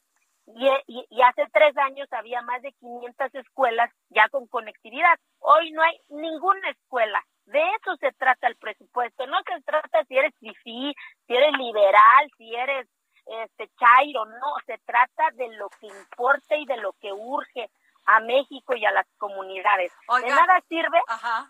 [0.56, 5.20] Y, y, hace tres años había más de 500 escuelas ya con conectividad.
[5.40, 7.22] Hoy no hay ninguna escuela.
[7.46, 9.28] De eso se trata el presupuesto.
[9.28, 10.96] No se trata si eres fifí,
[11.28, 12.88] si eres liberal, si eres
[13.26, 14.26] este chairo.
[14.26, 17.70] No, se trata de lo que importa y de lo que urge
[18.08, 19.92] a México y a las comunidades.
[20.22, 21.00] de nada sirve,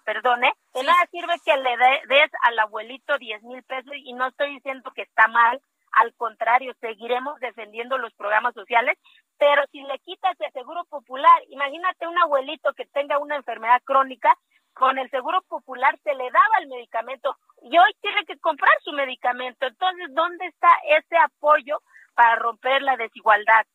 [0.03, 4.55] perdone, de nada sirve que le des al abuelito 10 mil pesos y no estoy
[4.55, 5.61] diciendo que está mal,
[6.01, 8.97] al contrario, seguiremos defendiendo los programas sociales,
[9.37, 14.37] pero si le quitas el seguro popular, imagínate un abuelito que tenga una enfermedad crónica,
[14.73, 18.91] con el seguro popular se le daba el medicamento y hoy tiene que comprar su
[18.91, 19.65] medicamento.
[19.65, 21.81] Entonces, ¿dónde está ese apoyo
[22.13, 23.65] para romper la desigualdad?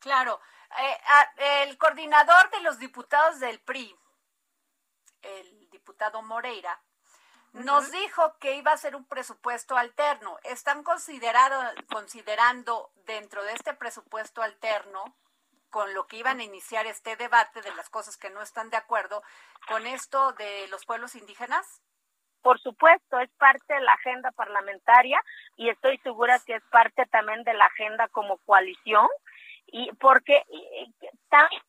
[0.00, 0.38] Claro.
[0.78, 3.94] Eh, el coordinador de los diputados del PRI,
[5.22, 6.78] el diputado Moreira,
[7.52, 10.38] nos dijo que iba a ser un presupuesto alterno.
[10.44, 11.60] ¿Están considerado,
[11.90, 15.04] considerando dentro de este presupuesto alterno,
[15.70, 18.76] con lo que iban a iniciar este debate de las cosas que no están de
[18.76, 19.22] acuerdo,
[19.68, 21.82] con esto de los pueblos indígenas?
[22.42, 25.22] Por supuesto, es parte de la agenda parlamentaria
[25.56, 29.08] y estoy segura que es parte también de la agenda como coalición
[29.66, 30.42] y porque
[31.28, 31.62] también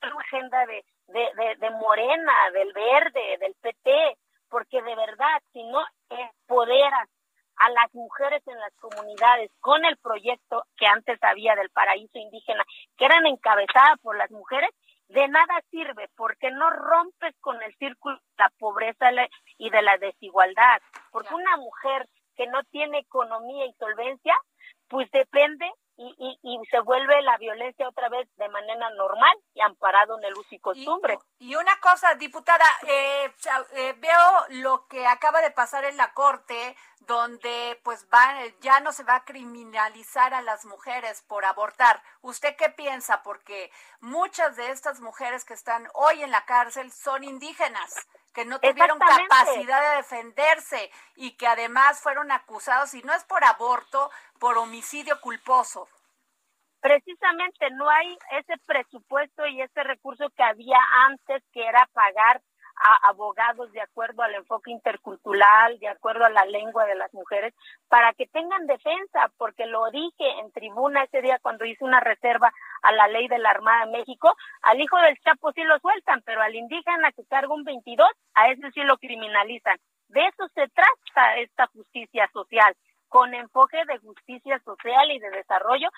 [0.00, 4.16] la agenda de, de, de Morena, del Verde, del PT,
[4.54, 7.08] porque de verdad, si no empoderas
[7.56, 12.62] a las mujeres en las comunidades con el proyecto que antes había del paraíso indígena,
[12.96, 14.70] que eran encabezadas por las mujeres,
[15.08, 19.10] de nada sirve porque no rompes con el círculo de la pobreza
[19.58, 20.80] y de la desigualdad.
[21.10, 24.36] Porque una mujer que no tiene economía y solvencia
[24.86, 30.18] pues depende y, y, se vuelve la violencia otra vez de manera normal y amparado
[30.18, 31.18] en el uso y costumbre.
[31.38, 33.32] Y, una cosa, diputada, eh,
[33.74, 38.92] eh, veo lo que acaba de pasar en la Corte, donde pues va, ya no
[38.92, 42.02] se va a criminalizar a las mujeres por abortar.
[42.22, 43.22] ¿Usted qué piensa?
[43.22, 43.70] Porque
[44.00, 48.98] muchas de estas mujeres que están hoy en la cárcel son indígenas que no tuvieron
[48.98, 55.20] capacidad de defenderse y que además fueron acusados, y no es por aborto, por homicidio
[55.20, 55.88] culposo.
[56.80, 62.42] Precisamente no hay ese presupuesto y ese recurso que había antes, que era pagar
[62.76, 67.54] a abogados de acuerdo al enfoque intercultural, de acuerdo a la lengua de las mujeres,
[67.88, 72.52] para que tengan defensa, porque lo dije en tribuna ese día cuando hice una reserva
[72.82, 76.42] a la ley de la Armada México, al hijo del Chapo sí lo sueltan, pero
[76.42, 79.78] al indígena que carga un 22, a ese sí lo criminalizan.
[80.08, 82.74] De eso se trata esta justicia social
[83.14, 85.88] con enfoque de justicia social y de desarrollo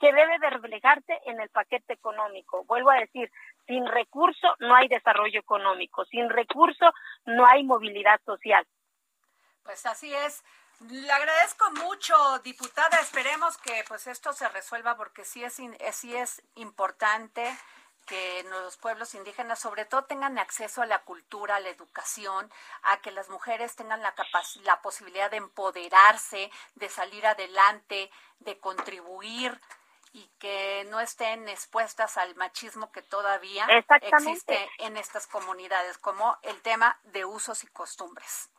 [0.00, 2.64] que debe de reflejarse en el paquete económico.
[2.64, 3.30] Vuelvo a decir,
[3.66, 6.92] sin recurso no hay desarrollo económico, sin recurso
[7.24, 8.66] no hay movilidad social.
[9.62, 10.42] Pues así es.
[10.90, 12.98] Le agradezco mucho, diputada.
[12.98, 15.60] Esperemos que pues esto se resuelva porque sí es,
[15.92, 17.56] sí es importante
[18.06, 22.50] que los pueblos indígenas sobre todo tengan acceso a la cultura, a la educación,
[22.82, 24.12] a que las mujeres tengan la,
[24.64, 28.10] la posibilidad de empoderarse, de salir adelante,
[28.40, 29.56] de contribuir
[30.12, 33.66] y que no estén expuestas al machismo que todavía
[34.02, 38.50] existe en estas comunidades, como el tema de usos y costumbres.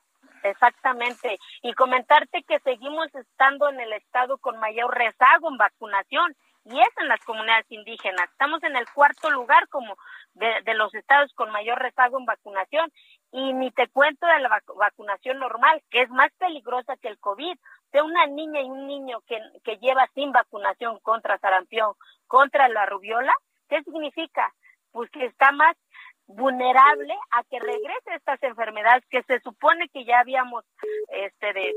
[0.44, 1.40] Exactamente.
[1.62, 6.36] Y comentarte que seguimos estando en el estado con mayor rezago en vacunación
[6.66, 8.30] y es en las comunidades indígenas.
[8.30, 9.98] Estamos en el cuarto lugar como
[10.34, 12.92] de, los estados con mayor rezago en vacunación
[13.32, 17.58] y ni te cuento de la vacunación normal, que es más peligrosa que el COVID.
[17.94, 21.94] De una niña y un niño que, que lleva sin vacunación contra sarampión,
[22.28, 23.34] contra la rubiola,
[23.70, 24.54] ¿qué significa?
[24.92, 25.78] Pues que está más
[26.26, 30.66] vulnerable a que regrese estas enfermedades que se supone que ya habíamos
[31.10, 31.74] este de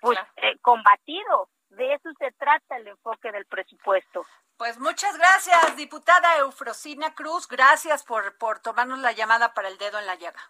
[0.00, 4.24] pues eh, combatido de eso se trata el enfoque del presupuesto.
[4.56, 7.46] Pues muchas gracias, diputada Eufrosina Cruz.
[7.46, 10.40] Gracias por, por tomarnos la llamada para el dedo en la llaga.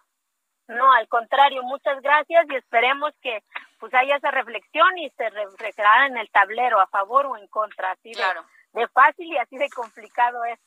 [0.69, 3.43] No, al contrario, muchas gracias y esperemos que
[3.79, 7.91] pues haya esa reflexión y se reflejará en el tablero a favor o en contra,
[7.91, 8.45] así claro.
[8.73, 10.59] de, de fácil y así de complicado es.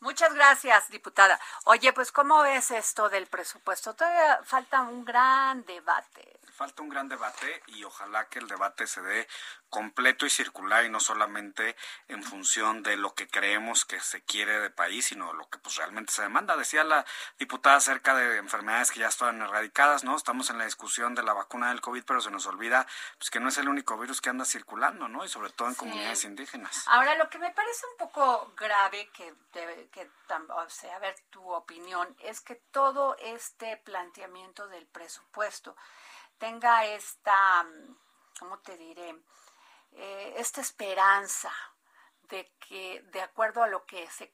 [0.00, 1.40] Muchas gracias, diputada.
[1.64, 3.94] Oye, pues ¿cómo ves esto del presupuesto?
[3.94, 6.38] Todavía falta un gran debate.
[6.54, 9.28] Falta un gran debate y ojalá que el debate se dé
[9.70, 11.76] completo y circular y no solamente
[12.08, 15.76] en función de lo que creemos que se quiere de país, sino lo que pues
[15.76, 16.56] realmente se demanda.
[16.56, 17.04] Decía la
[17.38, 20.16] diputada acerca de enfermedades que ya están erradicadas, ¿no?
[20.16, 22.86] Estamos en la discusión de la vacuna del COVID, pero se nos olvida
[23.18, 25.24] pues que no es el único virus que anda circulando, ¿no?
[25.24, 26.84] Y sobre todo en comunidades indígenas.
[26.86, 29.34] Ahora, lo que me parece un poco grave que,
[29.90, 35.76] que o sea, a ver tu opinión, es que todo este planteamiento del presupuesto
[36.38, 37.66] tenga esta,
[38.38, 39.14] ¿cómo te diré?
[39.92, 41.52] Eh, esta esperanza
[42.28, 44.30] de que de acuerdo a lo que se,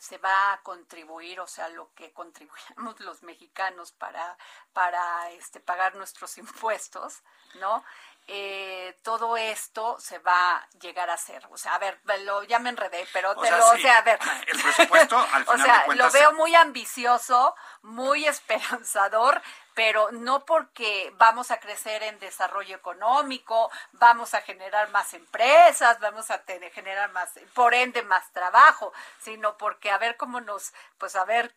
[0.00, 4.36] se va a contribuir, o sea, lo que contribuimos los mexicanos para,
[4.72, 7.22] para este, pagar nuestros impuestos,
[7.54, 7.84] ¿no?
[8.26, 11.46] Eh, todo esto se va a llegar a hacer.
[11.50, 14.18] O sea, a ver, lo, ya me enredé, pero te lo, o sea, a ver.
[14.46, 19.42] El presupuesto, al final O sea, lo veo muy ambicioso, muy esperanzador,
[19.74, 26.30] pero no porque vamos a crecer en desarrollo económico, vamos a generar más empresas, vamos
[26.30, 31.14] a tener, generar más, por ende, más trabajo, sino porque a ver cómo nos, pues
[31.14, 31.54] a ver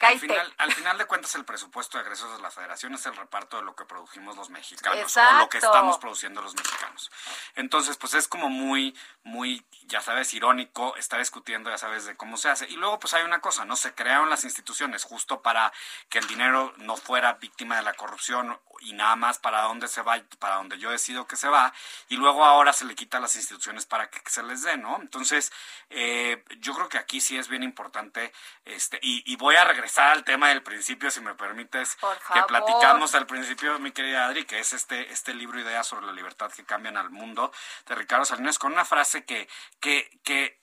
[0.00, 3.14] al, final, al final de cuentas el presupuesto de egresos de la federación es el
[3.14, 7.10] reparto de lo que produjimos los mexicanos o lo que estamos produciendo los mexicanos.
[7.54, 12.36] Entonces, pues es como muy, muy, ya sabes, irónico estar discutiendo, ya sabes, de cómo
[12.36, 12.68] se hace.
[12.68, 13.76] Y luego, pues hay una cosa, ¿no?
[13.76, 15.72] Se crearon las instituciones justo para
[16.08, 20.02] que el dinero no fuera víctima de la corrupción y nada más para dónde se
[20.02, 21.72] va, para donde yo decido que se va,
[22.08, 24.98] y luego ahora se le quita a las instituciones para que se les dé, ¿no?
[25.00, 25.52] Entonces,
[25.90, 28.32] eh, yo creo que aquí sí es bien importante,
[28.64, 31.96] este, y, voy a regresar al tema del principio, si me permites,
[32.32, 36.12] que platicamos al principio, mi querida Adri, que es este, este libro Ideas sobre la
[36.12, 37.52] libertad que cambian al mundo,
[37.86, 39.48] de Ricardo Salinas, con una frase que,
[39.80, 40.58] que, que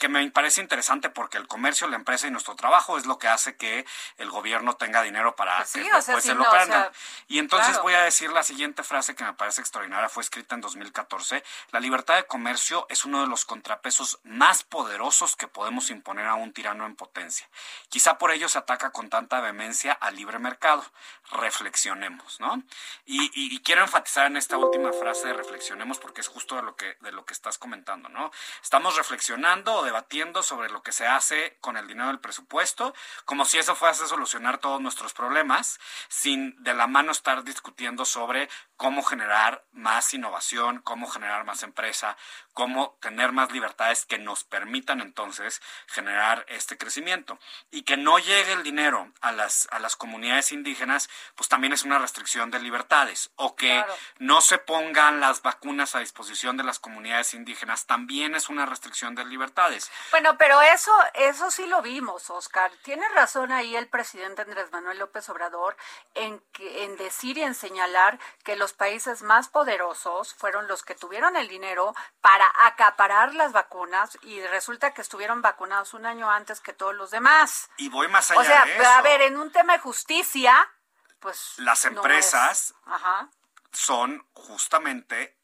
[0.00, 3.28] que me parece interesante porque el comercio, la empresa y nuestro trabajo es lo que
[3.28, 3.86] hace que
[4.16, 6.82] el gobierno tenga dinero para Pues sí, que o sea, se lo no, o prendan.
[6.82, 6.92] sea,
[7.28, 7.82] y entonces claro.
[7.84, 11.44] voy a decir la siguiente frase que me parece extraordinaria, fue escrita en 2014.
[11.70, 16.34] La libertad de comercio es uno de los contrapesos más poderosos que podemos imponer a
[16.34, 17.48] un tirano en potencia.
[17.90, 20.84] Quizá por ello se ataca con tanta vehemencia al libre mercado.
[21.30, 22.62] Reflexionemos, ¿no?
[23.06, 26.62] Y, y- y quiero enfatizar en esta última frase de reflexionemos porque es justo de
[26.62, 28.30] lo que de lo que estás comentando, ¿no?
[28.62, 33.44] Estamos reflexionando o debatiendo sobre lo que se hace con el dinero del presupuesto, como
[33.44, 38.48] si eso fuese a solucionar todos nuestros problemas, sin de la mano estar discutiendo sobre
[38.80, 42.16] cómo generar más innovación, cómo generar más empresa,
[42.54, 47.38] cómo tener más libertades que nos permitan entonces generar este crecimiento.
[47.70, 51.84] Y que no llegue el dinero a las, a las comunidades indígenas, pues también es
[51.84, 53.30] una restricción de libertades.
[53.36, 53.94] O que Claro.
[54.18, 59.14] no se pongan las vacunas a disposición de las comunidades indígenas, también es una restricción
[59.14, 59.90] de libertades.
[60.10, 62.72] Bueno, pero eso, eso sí lo vimos, Oscar.
[62.82, 65.76] Tiene razón ahí el presidente Andrés Manuel López Obrador
[66.14, 70.94] en, que, en decir y en señalar que los países más poderosos fueron los que
[70.94, 76.60] tuvieron el dinero para acaparar las vacunas y resulta que estuvieron vacunados un año antes
[76.60, 77.68] que todos los demás.
[77.76, 78.88] Y voy más allá O sea, de eso.
[78.90, 80.70] a ver, en un tema de justicia,
[81.18, 83.28] pues Las no empresas es- Ajá.
[83.72, 85.36] son justamente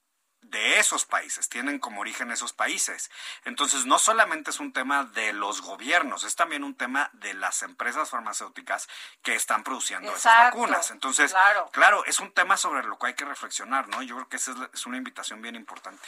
[0.42, 3.10] de esos países, tienen como origen esos países.
[3.44, 7.62] Entonces, no solamente es un tema de los gobiernos, es también un tema de las
[7.62, 8.88] empresas farmacéuticas
[9.22, 10.90] que están produciendo esas vacunas.
[10.90, 11.68] Entonces, claro.
[11.72, 12.04] claro.
[12.04, 14.02] es un tema sobre lo que hay que reflexionar, ¿no?
[14.02, 16.06] Yo creo que esa es una invitación bien importante.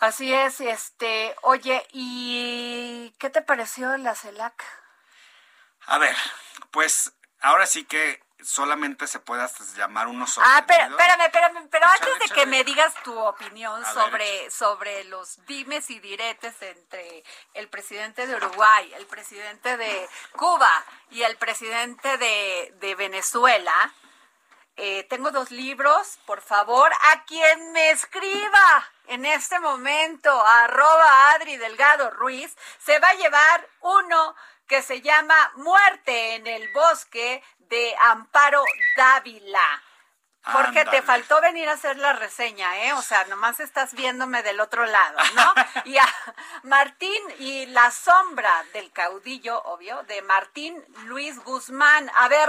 [0.00, 4.62] Así es, este, oye, ¿y qué te pareció la CELAC?
[5.86, 6.14] A ver,
[6.70, 11.86] pues ahora sí que solamente se puede hasta llamar unos Ah, pero, espérame, espérame, pero
[11.86, 12.40] Échale, antes de échale.
[12.40, 17.24] que me digas tu opinión A ver, sobre, sobre los dimes y diretes entre
[17.54, 20.70] el presidente de Uruguay, el presidente de Cuba
[21.10, 23.92] y el presidente de, de Venezuela,
[24.78, 31.56] eh, tengo dos libros, por favor, a quien me escriba en este momento, arroba Adri
[31.56, 34.36] Delgado Ruiz, se va a llevar uno
[34.66, 38.64] que se llama Muerte en el Bosque de Amparo
[38.96, 39.82] Dávila.
[40.44, 42.92] Jorge, te faltó venir a hacer la reseña, ¿eh?
[42.92, 45.54] O sea, nomás estás viéndome del otro lado, ¿no?
[45.84, 46.06] Y a
[46.62, 52.10] Martín y la sombra del caudillo, obvio, de Martín Luis Guzmán.
[52.14, 52.48] A ver,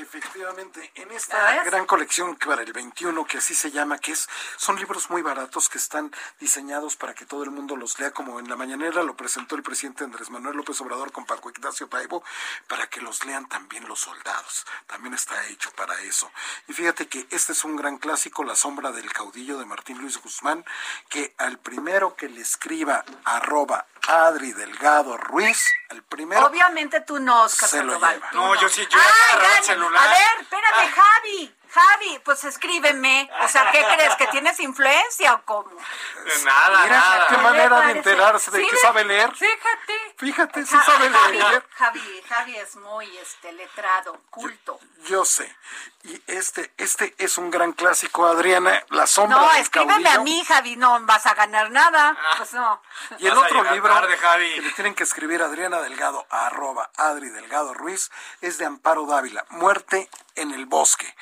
[0.00, 4.12] Efectivamente, en ¿Ya esta gran colección que para el 21, que así se llama, que
[4.12, 8.12] es, son libros muy baratos que están diseñados para que todo el mundo los lea,
[8.12, 11.88] como en la mañanera lo presentó el presidente Andrés Manuel López Obrador con Paco Ignacio
[11.88, 12.22] Paibo,
[12.68, 14.66] para que los lean también los soldados.
[14.86, 16.30] También está hecho para eso.
[16.68, 20.18] Y fíjate que este es un gran clásico, La sombra del caudillo de Martín Luis
[20.22, 20.64] Guzmán,
[21.08, 27.44] que al primero que le escriba arroba Adri Delgado Ruiz, al primero obviamente tú no,
[27.44, 28.14] Oscar Se lo Sandoval.
[28.16, 28.30] lleva.
[28.30, 30.06] tú No, yo sí, yo Ay, ya agarré el celular.
[30.06, 31.02] A ver, espérame, Ah.
[31.02, 31.54] Javi.
[31.78, 33.30] Javi, pues escríbeme.
[33.42, 34.14] O sea, ¿qué crees?
[34.16, 35.70] ¿Que tienes influencia o cómo?
[36.44, 37.26] Nada, Mira, nada.
[37.28, 39.34] qué manera de enterarse de Sí, que sabe leer.
[39.34, 40.14] Fíjate.
[40.18, 41.66] Fíjate, sí Ja- sabe Javi, leer.
[41.76, 44.78] Javi, Javi es muy este letrado, culto.
[45.06, 45.54] Yo sé.
[46.04, 50.20] Y este, este es un gran clásico, Adriana, La sombra No, del escríbeme caudillo.
[50.20, 52.16] a mí, Javi, no vas a ganar nada.
[52.36, 52.82] Pues no.
[53.18, 54.54] Y el otro libro tarde, Javi.
[54.54, 58.10] que le tienen que escribir a Adriana Delgado, arroba Adri Delgado Ruiz,
[58.40, 61.14] es de Amparo Dávila, Muerte en el Bosque.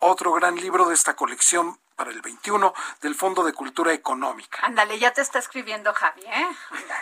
[0.00, 4.60] Otro gran libro de esta colección para el 21 del Fondo de Cultura Económica.
[4.62, 6.48] Ándale, ya te está escribiendo Javi, ¿eh?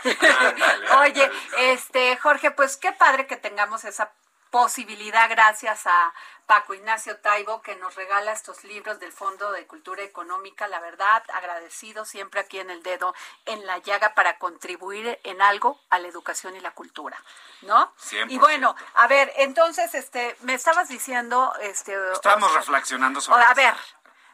[0.20, 0.90] Ándale.
[1.01, 4.12] Oye, este, Jorge, pues qué padre que tengamos esa
[4.57, 6.14] posibilidad gracias a
[6.46, 10.66] Paco Ignacio Taibo que nos regala estos libros del Fondo de Cultura Económica.
[10.66, 15.78] La verdad, agradecido siempre aquí en el dedo en la llaga para contribuir en algo
[15.90, 17.22] a la educación y la cultura,
[17.62, 17.92] ¿no?
[17.96, 18.30] 100%.
[18.30, 23.74] Y bueno, a ver, entonces, este, me estabas diciendo, este, Estamos reflexionando sobre a ver,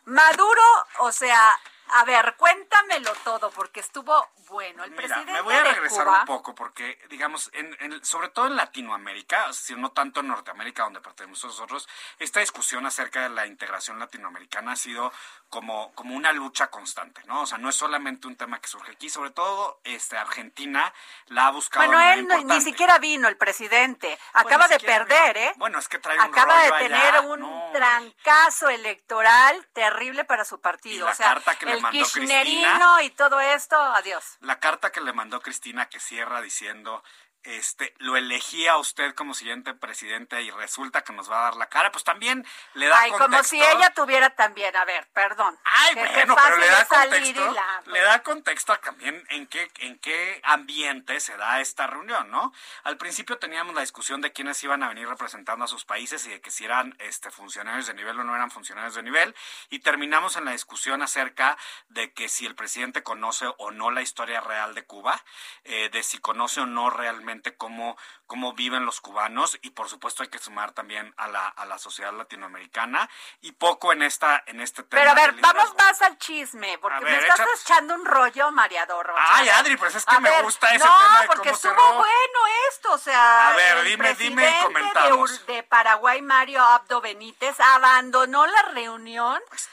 [0.05, 0.63] Maduro,
[1.01, 1.59] o sea,
[1.95, 4.85] a ver, cuéntamelo todo, porque estuvo bueno.
[4.85, 8.29] El Mira, presidente me voy a regresar Cuba, un poco porque, digamos, en, en- sobre
[8.29, 11.89] todo en Latinoamérica, es decir, no tanto en Norteamérica donde pertenecemos nosotros,
[12.19, 15.13] esta discusión acerca de la integración latinoamericana ha sido
[15.53, 17.43] como, como una lucha constante, ¿no?
[17.43, 20.91] O sea, no es solamente un tema que surge aquí, sobre todo este, Argentina
[21.27, 21.85] la ha buscado.
[21.87, 24.19] Bueno, de él no- ni siquiera vino el presidente.
[24.33, 25.47] Acaba de perder, vino.
[25.51, 25.53] ¿eh?
[25.57, 27.21] Bueno, es que trae un Acaba de rollo tener allá.
[27.21, 30.97] un No, trancazo electoral terrible para su partido.
[30.97, 33.03] Y la o sea, carta que le el mandó kirchnerino Cristina.
[33.03, 34.39] y todo esto, adiós.
[34.41, 37.05] La carta que le mandó Cristina que cierra diciendo
[37.45, 41.67] este, lo elegía usted como siguiente presidente y resulta que nos va a dar la
[41.67, 45.59] cara, pues también le da Ay, como si ella tuviera también, a ver, perdón.
[45.65, 50.41] Ay, bueno, pero le da contexto, la- le da contexto también en qué, en qué
[50.45, 52.53] ambiente se da esta reunión, ¿no?
[52.85, 56.31] Al principio teníamos la discusión de quiénes iban a venir representando a sus países y
[56.31, 59.35] de que si eran este, funcionarios de nivel o no eran funcionarios de nivel,
[59.69, 61.57] y terminamos en la discusión acerca
[61.89, 65.21] de que si el presidente conoce o no la historia real de Cuba,
[65.65, 70.23] eh, de si conoce o no realmente cómo, cómo viven los cubanos, y por supuesto
[70.23, 73.09] hay que sumar también a la, a la sociedad latinoamericana,
[73.41, 75.01] y poco en esta, en este tema.
[75.03, 78.05] Pero a ver, vamos más al chisme, porque A me ver, estás echa- echando un
[78.05, 79.13] rollo mareador.
[79.17, 81.73] Ay, Adri, pues es que A me ver, gusta ese no, tema de porque estuvo
[81.75, 81.95] cerró.
[81.95, 82.39] bueno
[82.71, 85.47] esto, o sea, A ver, el dime, dime y comentamos.
[85.47, 89.69] De Paraguay, Mario Abdo Benítez, abandonó la reunión Pues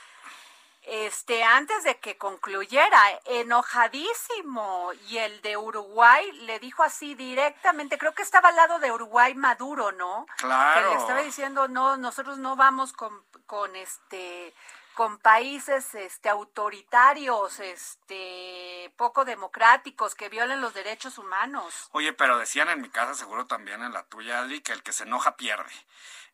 [0.89, 4.91] este antes de que concluyera, enojadísimo.
[5.07, 9.35] Y el de Uruguay le dijo así directamente, creo que estaba al lado de Uruguay
[9.35, 10.25] Maduro, ¿no?
[10.37, 10.89] Claro.
[10.89, 14.53] Que le estaba diciendo, no, nosotros no vamos con, con este
[14.99, 21.87] con países este autoritarios, este poco democráticos que violen los derechos humanos.
[21.93, 24.91] Oye, pero decían en mi casa, seguro también en la tuya, Adri, que el que
[24.91, 25.71] se enoja pierde.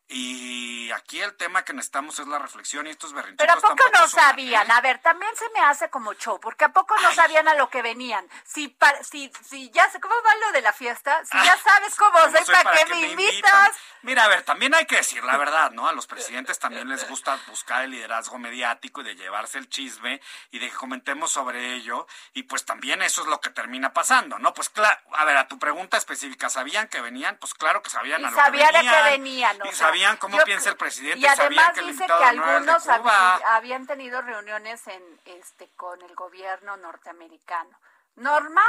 [0.08, 3.74] Y aquí el tema que necesitamos es la reflexión y estos berrinchitos Pero ¿a poco
[3.74, 4.70] tampoco no sabían?
[4.70, 7.68] A ver, también se me hace como show, porque ¿a poco no sabían a lo
[7.70, 8.24] que venían?
[8.44, 11.24] Si, pa- si, si ya sé, ¿cómo va lo de la fiesta?
[11.24, 13.72] Si ya sabes cómo ¿Cómo soy, soy ¿para que me invitas?
[14.02, 15.88] Mira, a ver, también hay que decir la verdad, ¿no?
[15.88, 20.20] A los presidentes también les gusta buscar el liderazgo mediático y de llevarse el chisme
[20.52, 22.06] y de que comentemos sobre ello.
[22.32, 24.54] Y pues también eso es lo que termina pasando, ¿no?
[24.54, 27.36] Pues claro, a ver, a tu pregunta específica, ¿sabían que venían?
[27.38, 29.10] Pues claro que sabían Y a lo sabían que a qué venían.
[29.58, 32.12] venían, o Y sea, sabían cómo yo- piensa el presidente, Y además que dice que
[32.12, 37.78] algunos hab- habían tenido reuniones en este con el gobierno norteamericano.
[38.16, 38.64] Normal.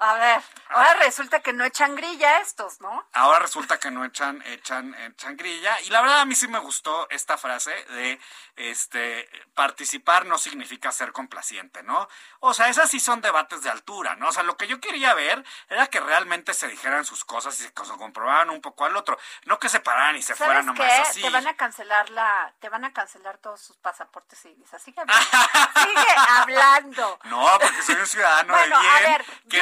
[0.00, 3.04] A ver, ahora resulta que no echan grilla estos, ¿no?
[3.14, 5.80] Ahora resulta que no echan, echan, echan grilla.
[5.82, 8.20] Y la verdad a mí sí me gustó esta frase de
[8.54, 12.08] este participar no significa ser complaciente, ¿no?
[12.40, 14.28] O sea, esas sí son debates de altura, ¿no?
[14.28, 17.64] O sea, lo que yo quería ver era que realmente se dijeran sus cosas y
[17.64, 19.18] se comprobaran un poco al otro.
[19.46, 20.82] No que se pararan y se ¿Sabes fueran qué?
[20.82, 21.22] nomás así.
[21.22, 24.80] Te van a cancelar la, te van a cancelar todos sus pasaportes y visas.
[24.82, 25.26] Sigue, hablando.
[25.74, 27.18] sigue hablando.
[27.24, 29.12] No, porque soy un ciudadano Bueno, de a bien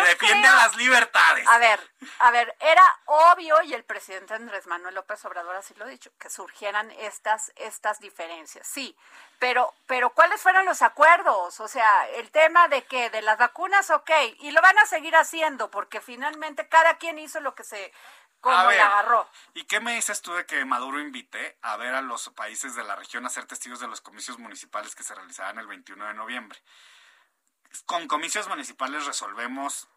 [0.05, 1.47] ver, que defiende las libertades.
[1.49, 1.81] A ver,
[2.19, 6.11] a ver, era obvio y el presidente Andrés Manuel López Obrador así lo ha dicho,
[6.19, 8.97] que surgieran estas, estas diferencias, sí.
[9.39, 11.61] Pero, pero ¿cuáles fueron los acuerdos?
[11.61, 15.15] O sea, el tema de que de las vacunas, ok, y lo van a seguir
[15.15, 17.93] haciendo porque finalmente cada quien hizo lo que se,
[18.41, 19.29] como A agarró.
[19.55, 22.85] ¿Y qué me dices tú de que Maduro invite a ver a los países de
[22.85, 26.15] la región a ser testigos de los comicios municipales que se realizarán el 21 de
[26.15, 26.59] noviembre?
[27.85, 29.89] Con comicios municipales resolvemos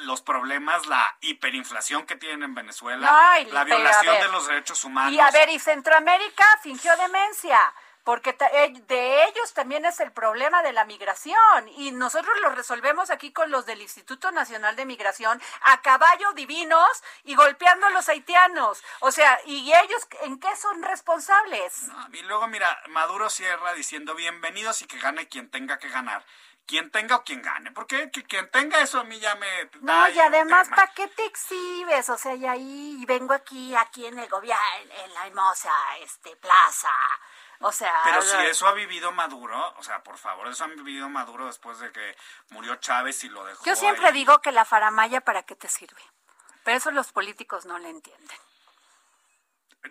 [0.00, 4.84] los problemas, la hiperinflación que tienen en Venezuela, No, la violación ver, de los derechos
[4.84, 5.12] humanos.
[5.12, 7.58] Y a ver, y Centroamérica fingió demencia,
[8.04, 13.10] porque eh, de ellos también es el problema de la migración, y nosotros lo resolvemos
[13.10, 16.88] aquí con los del Instituto Nacional de Migración, a caballo divinos
[17.24, 18.82] y golpeando a los haitianos.
[19.00, 21.88] O sea, ¿y ellos en qué son responsables?
[21.88, 26.24] No, y luego, mira, Maduro cierra diciendo bienvenidos y que gane quien tenga que ganar.
[26.66, 27.70] Quien tenga o quien gane.
[27.70, 29.70] Porque que quien tenga eso a mí ya me...
[29.80, 30.68] No, y además.
[30.68, 32.08] ¿para qué te exhibes?
[32.08, 36.90] O sea, y ahí vengo aquí, aquí en el gobierno, en la hermosa este, plaza.
[37.60, 41.08] O sea, Pero si eso ha vivido Maduro, o sea, por favor, eso ha vivido
[41.08, 42.16] Maduro después de que
[42.50, 43.64] murió Chávez y lo dejó.
[43.64, 44.12] Yo siempre ahí.
[44.12, 46.02] digo que la faramaya para qué te sirve.
[46.64, 48.38] Pero eso los políticos no le entienden.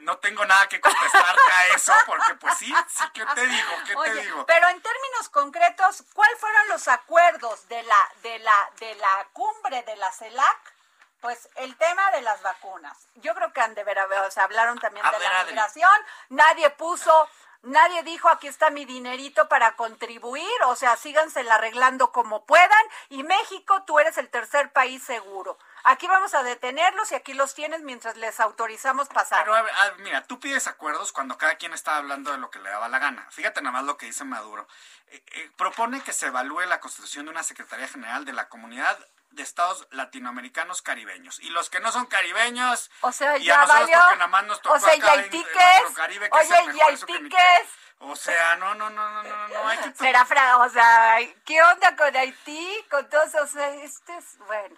[0.02, 3.72] No tengo nada que contestarte a eso, porque pues sí, sí, ¿qué te digo?
[3.86, 4.46] ¿Qué Oye, te digo?
[4.46, 9.84] pero en términos concretos, ¿cuáles fueron los acuerdos de la de la de la cumbre
[9.84, 10.74] de la CELAC?
[11.22, 13.08] Pues el tema de las vacunas.
[13.16, 16.06] Yo creo que han de ver, o sea, hablaron también A de ver, la migración.
[16.30, 17.30] Nadie puso,
[17.64, 20.64] nadie dijo aquí está mi dinerito para contribuir.
[20.66, 22.86] O sea, sígansela arreglando como puedan.
[23.10, 25.58] Y México, tú eres el tercer país seguro.
[25.88, 29.44] Aquí vamos a detenerlos y aquí los tienes mientras les autorizamos pasar.
[29.44, 32.38] Pero a ver, a ver, mira, tú pides acuerdos cuando cada quien está hablando de
[32.40, 33.28] lo que le daba la gana.
[33.32, 34.68] Fíjate nada más lo que dice Maduro.
[35.08, 38.98] Eh, eh, propone que se evalúe la constitución de una Secretaría General de la Comunidad
[39.30, 41.40] de Estados Latinoamericanos Caribeños.
[41.42, 44.00] Y los que no son caribeños, O sea, y a ya nosotros valió.
[44.00, 45.94] porque nada más nos tocó O sea, y acá en- Haití, en ¿qué nuestro es?
[45.96, 47.70] Caribe, que es Oye, el ¿y mejor, es?
[48.00, 49.94] O sea, no, no, no, no, no, no, hay que...
[49.96, 52.86] Será, fra- o sea, ¿qué onda con Haití?
[52.90, 54.76] Con todos, o sea, este es, bueno.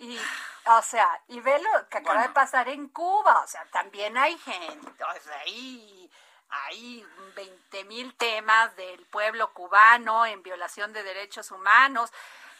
[0.00, 0.18] Y,
[0.64, 2.28] o sea, y ve lo que acaba Bueno.
[2.28, 6.10] de pasar en Cuba, o sea, también hay gente, o sea, hay,
[6.48, 12.10] hay 20 mil temas del pueblo cubano en violación de derechos humanos.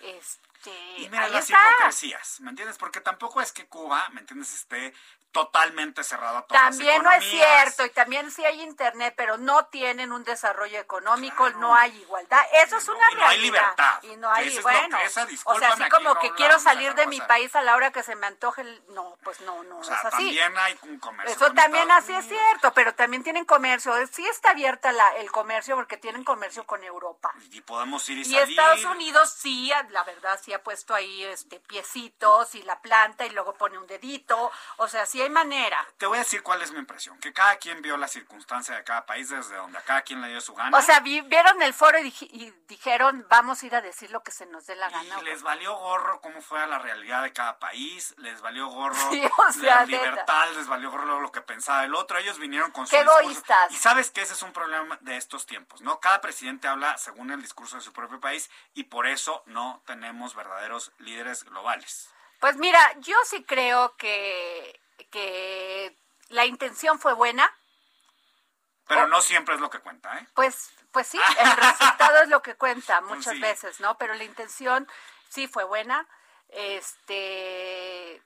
[0.02, 0.49] Este,
[0.96, 1.58] y mira las está.
[1.72, 2.76] hipocresías, ¿me entiendes?
[2.78, 4.92] Porque tampoco es que Cuba, ¿me entiendes?, esté
[5.32, 9.66] totalmente cerrado a todas También no es cierto, y también sí hay internet, pero no
[9.66, 12.40] tienen un desarrollo económico, no hay igualdad.
[12.64, 13.42] Eso es una y no hay realidad.
[13.42, 14.02] libertad.
[14.02, 14.98] Y no hay, bueno.
[14.98, 17.76] que esa, o sea, así como no que quiero salir de mi país a la
[17.76, 20.24] hora que se me antoje, no, pues no, no, O sea, es así.
[20.24, 21.34] también hay un comercio.
[21.36, 23.94] Eso también Estados así es cierto, pero también tienen comercio.
[24.12, 27.32] Sí está abierta la, el comercio porque tienen comercio con Europa.
[27.52, 28.50] Y podemos ir y, Y salir.
[28.50, 33.30] Estados Unidos sí, la verdad, sí ha puesto ahí este piecitos y la planta y
[33.30, 34.50] luego pone un dedito.
[34.76, 35.76] O sea, sí hay manera.
[35.98, 37.18] Te voy a decir cuál es mi impresión.
[37.18, 40.28] Que cada quien vio la circunstancia de cada país desde donde a cada quien le
[40.28, 40.76] dio su gana.
[40.76, 44.10] O sea, vi- vieron el foro y, dij- y dijeron, vamos a ir a decir
[44.10, 45.20] lo que se nos dé la gana.
[45.20, 49.22] Y les valió gorro cómo fue la realidad de cada país, les valió gorro Sí,
[49.48, 52.18] o sea, la libertad, les valió gorro lo que pensaba el otro.
[52.18, 53.20] Ellos vinieron con su Qué discurso.
[53.20, 53.72] egoístas.
[53.72, 56.00] Y sabes que ese es un problema de estos tiempos, ¿no?
[56.00, 60.34] Cada presidente habla según el discurso de su propio país y por eso no tenemos
[60.40, 62.08] verdaderos líderes globales.
[62.40, 64.80] Pues mira, yo sí creo que,
[65.10, 65.96] que
[66.28, 67.52] la intención fue buena.
[68.86, 69.06] Pero Oh.
[69.06, 70.26] no siempre es lo que cuenta, ¿eh?
[70.34, 73.40] Pues, pues sí, el resultado es lo que cuenta muchas sí.
[73.40, 73.96] veces, ¿no?
[73.98, 74.88] Pero la intención
[75.28, 76.08] sí fue buena.
[76.48, 78.20] Este,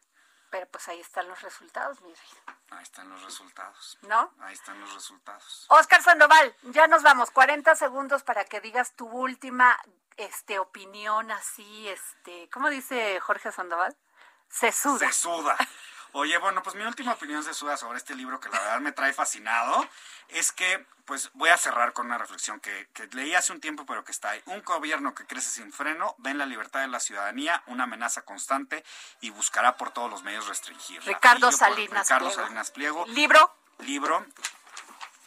[0.55, 2.55] pero pues ahí están los resultados, mi rey.
[2.70, 3.98] Ahí están los resultados.
[4.02, 4.32] ¿No?
[4.38, 5.66] Ahí están los resultados.
[5.68, 7.32] Oscar Sandoval, ya nos vamos.
[7.32, 9.76] 40 segundos para que digas tu última
[10.16, 13.96] este, opinión así, este, ¿cómo dice Jorge Sandoval?
[14.48, 15.11] Se suda.
[16.16, 18.92] Oye, bueno, pues mi última opinión se suda sobre este libro que la verdad me
[18.92, 19.84] trae fascinado.
[20.28, 23.84] Es que, pues voy a cerrar con una reflexión que, que leí hace un tiempo,
[23.84, 24.42] pero que está ahí.
[24.46, 28.22] Un gobierno que crece sin freno ve en la libertad de la ciudadanía una amenaza
[28.22, 28.84] constante
[29.22, 31.12] y buscará por todos los medios restringirla.
[31.12, 32.42] Ricardo Salinas Ricardo Pliego.
[32.42, 33.06] Salinas Pliego.
[33.08, 34.24] Libro, Libro.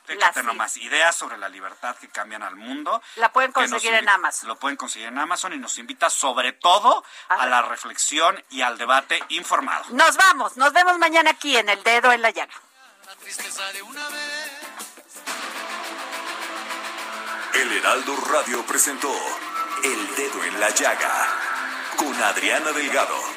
[0.08, 3.02] Échate nomás ideas sobre la libertad que cambian al mundo.
[3.18, 4.48] La pueden conseguir en Amazon.
[4.48, 8.78] Lo pueden conseguir en Amazon y nos invita sobre todo a la reflexión y al
[8.78, 9.86] debate informado.
[9.92, 10.58] nos vamos.
[10.58, 12.54] Nos vemos mañana aquí en El Dedo en la Llaga.
[13.06, 14.52] La tristeza de una vez.
[17.54, 19.12] El Heraldo Radio presentó
[19.84, 21.28] El Dedo en la Llaga
[21.98, 23.37] con Adriana Delgado.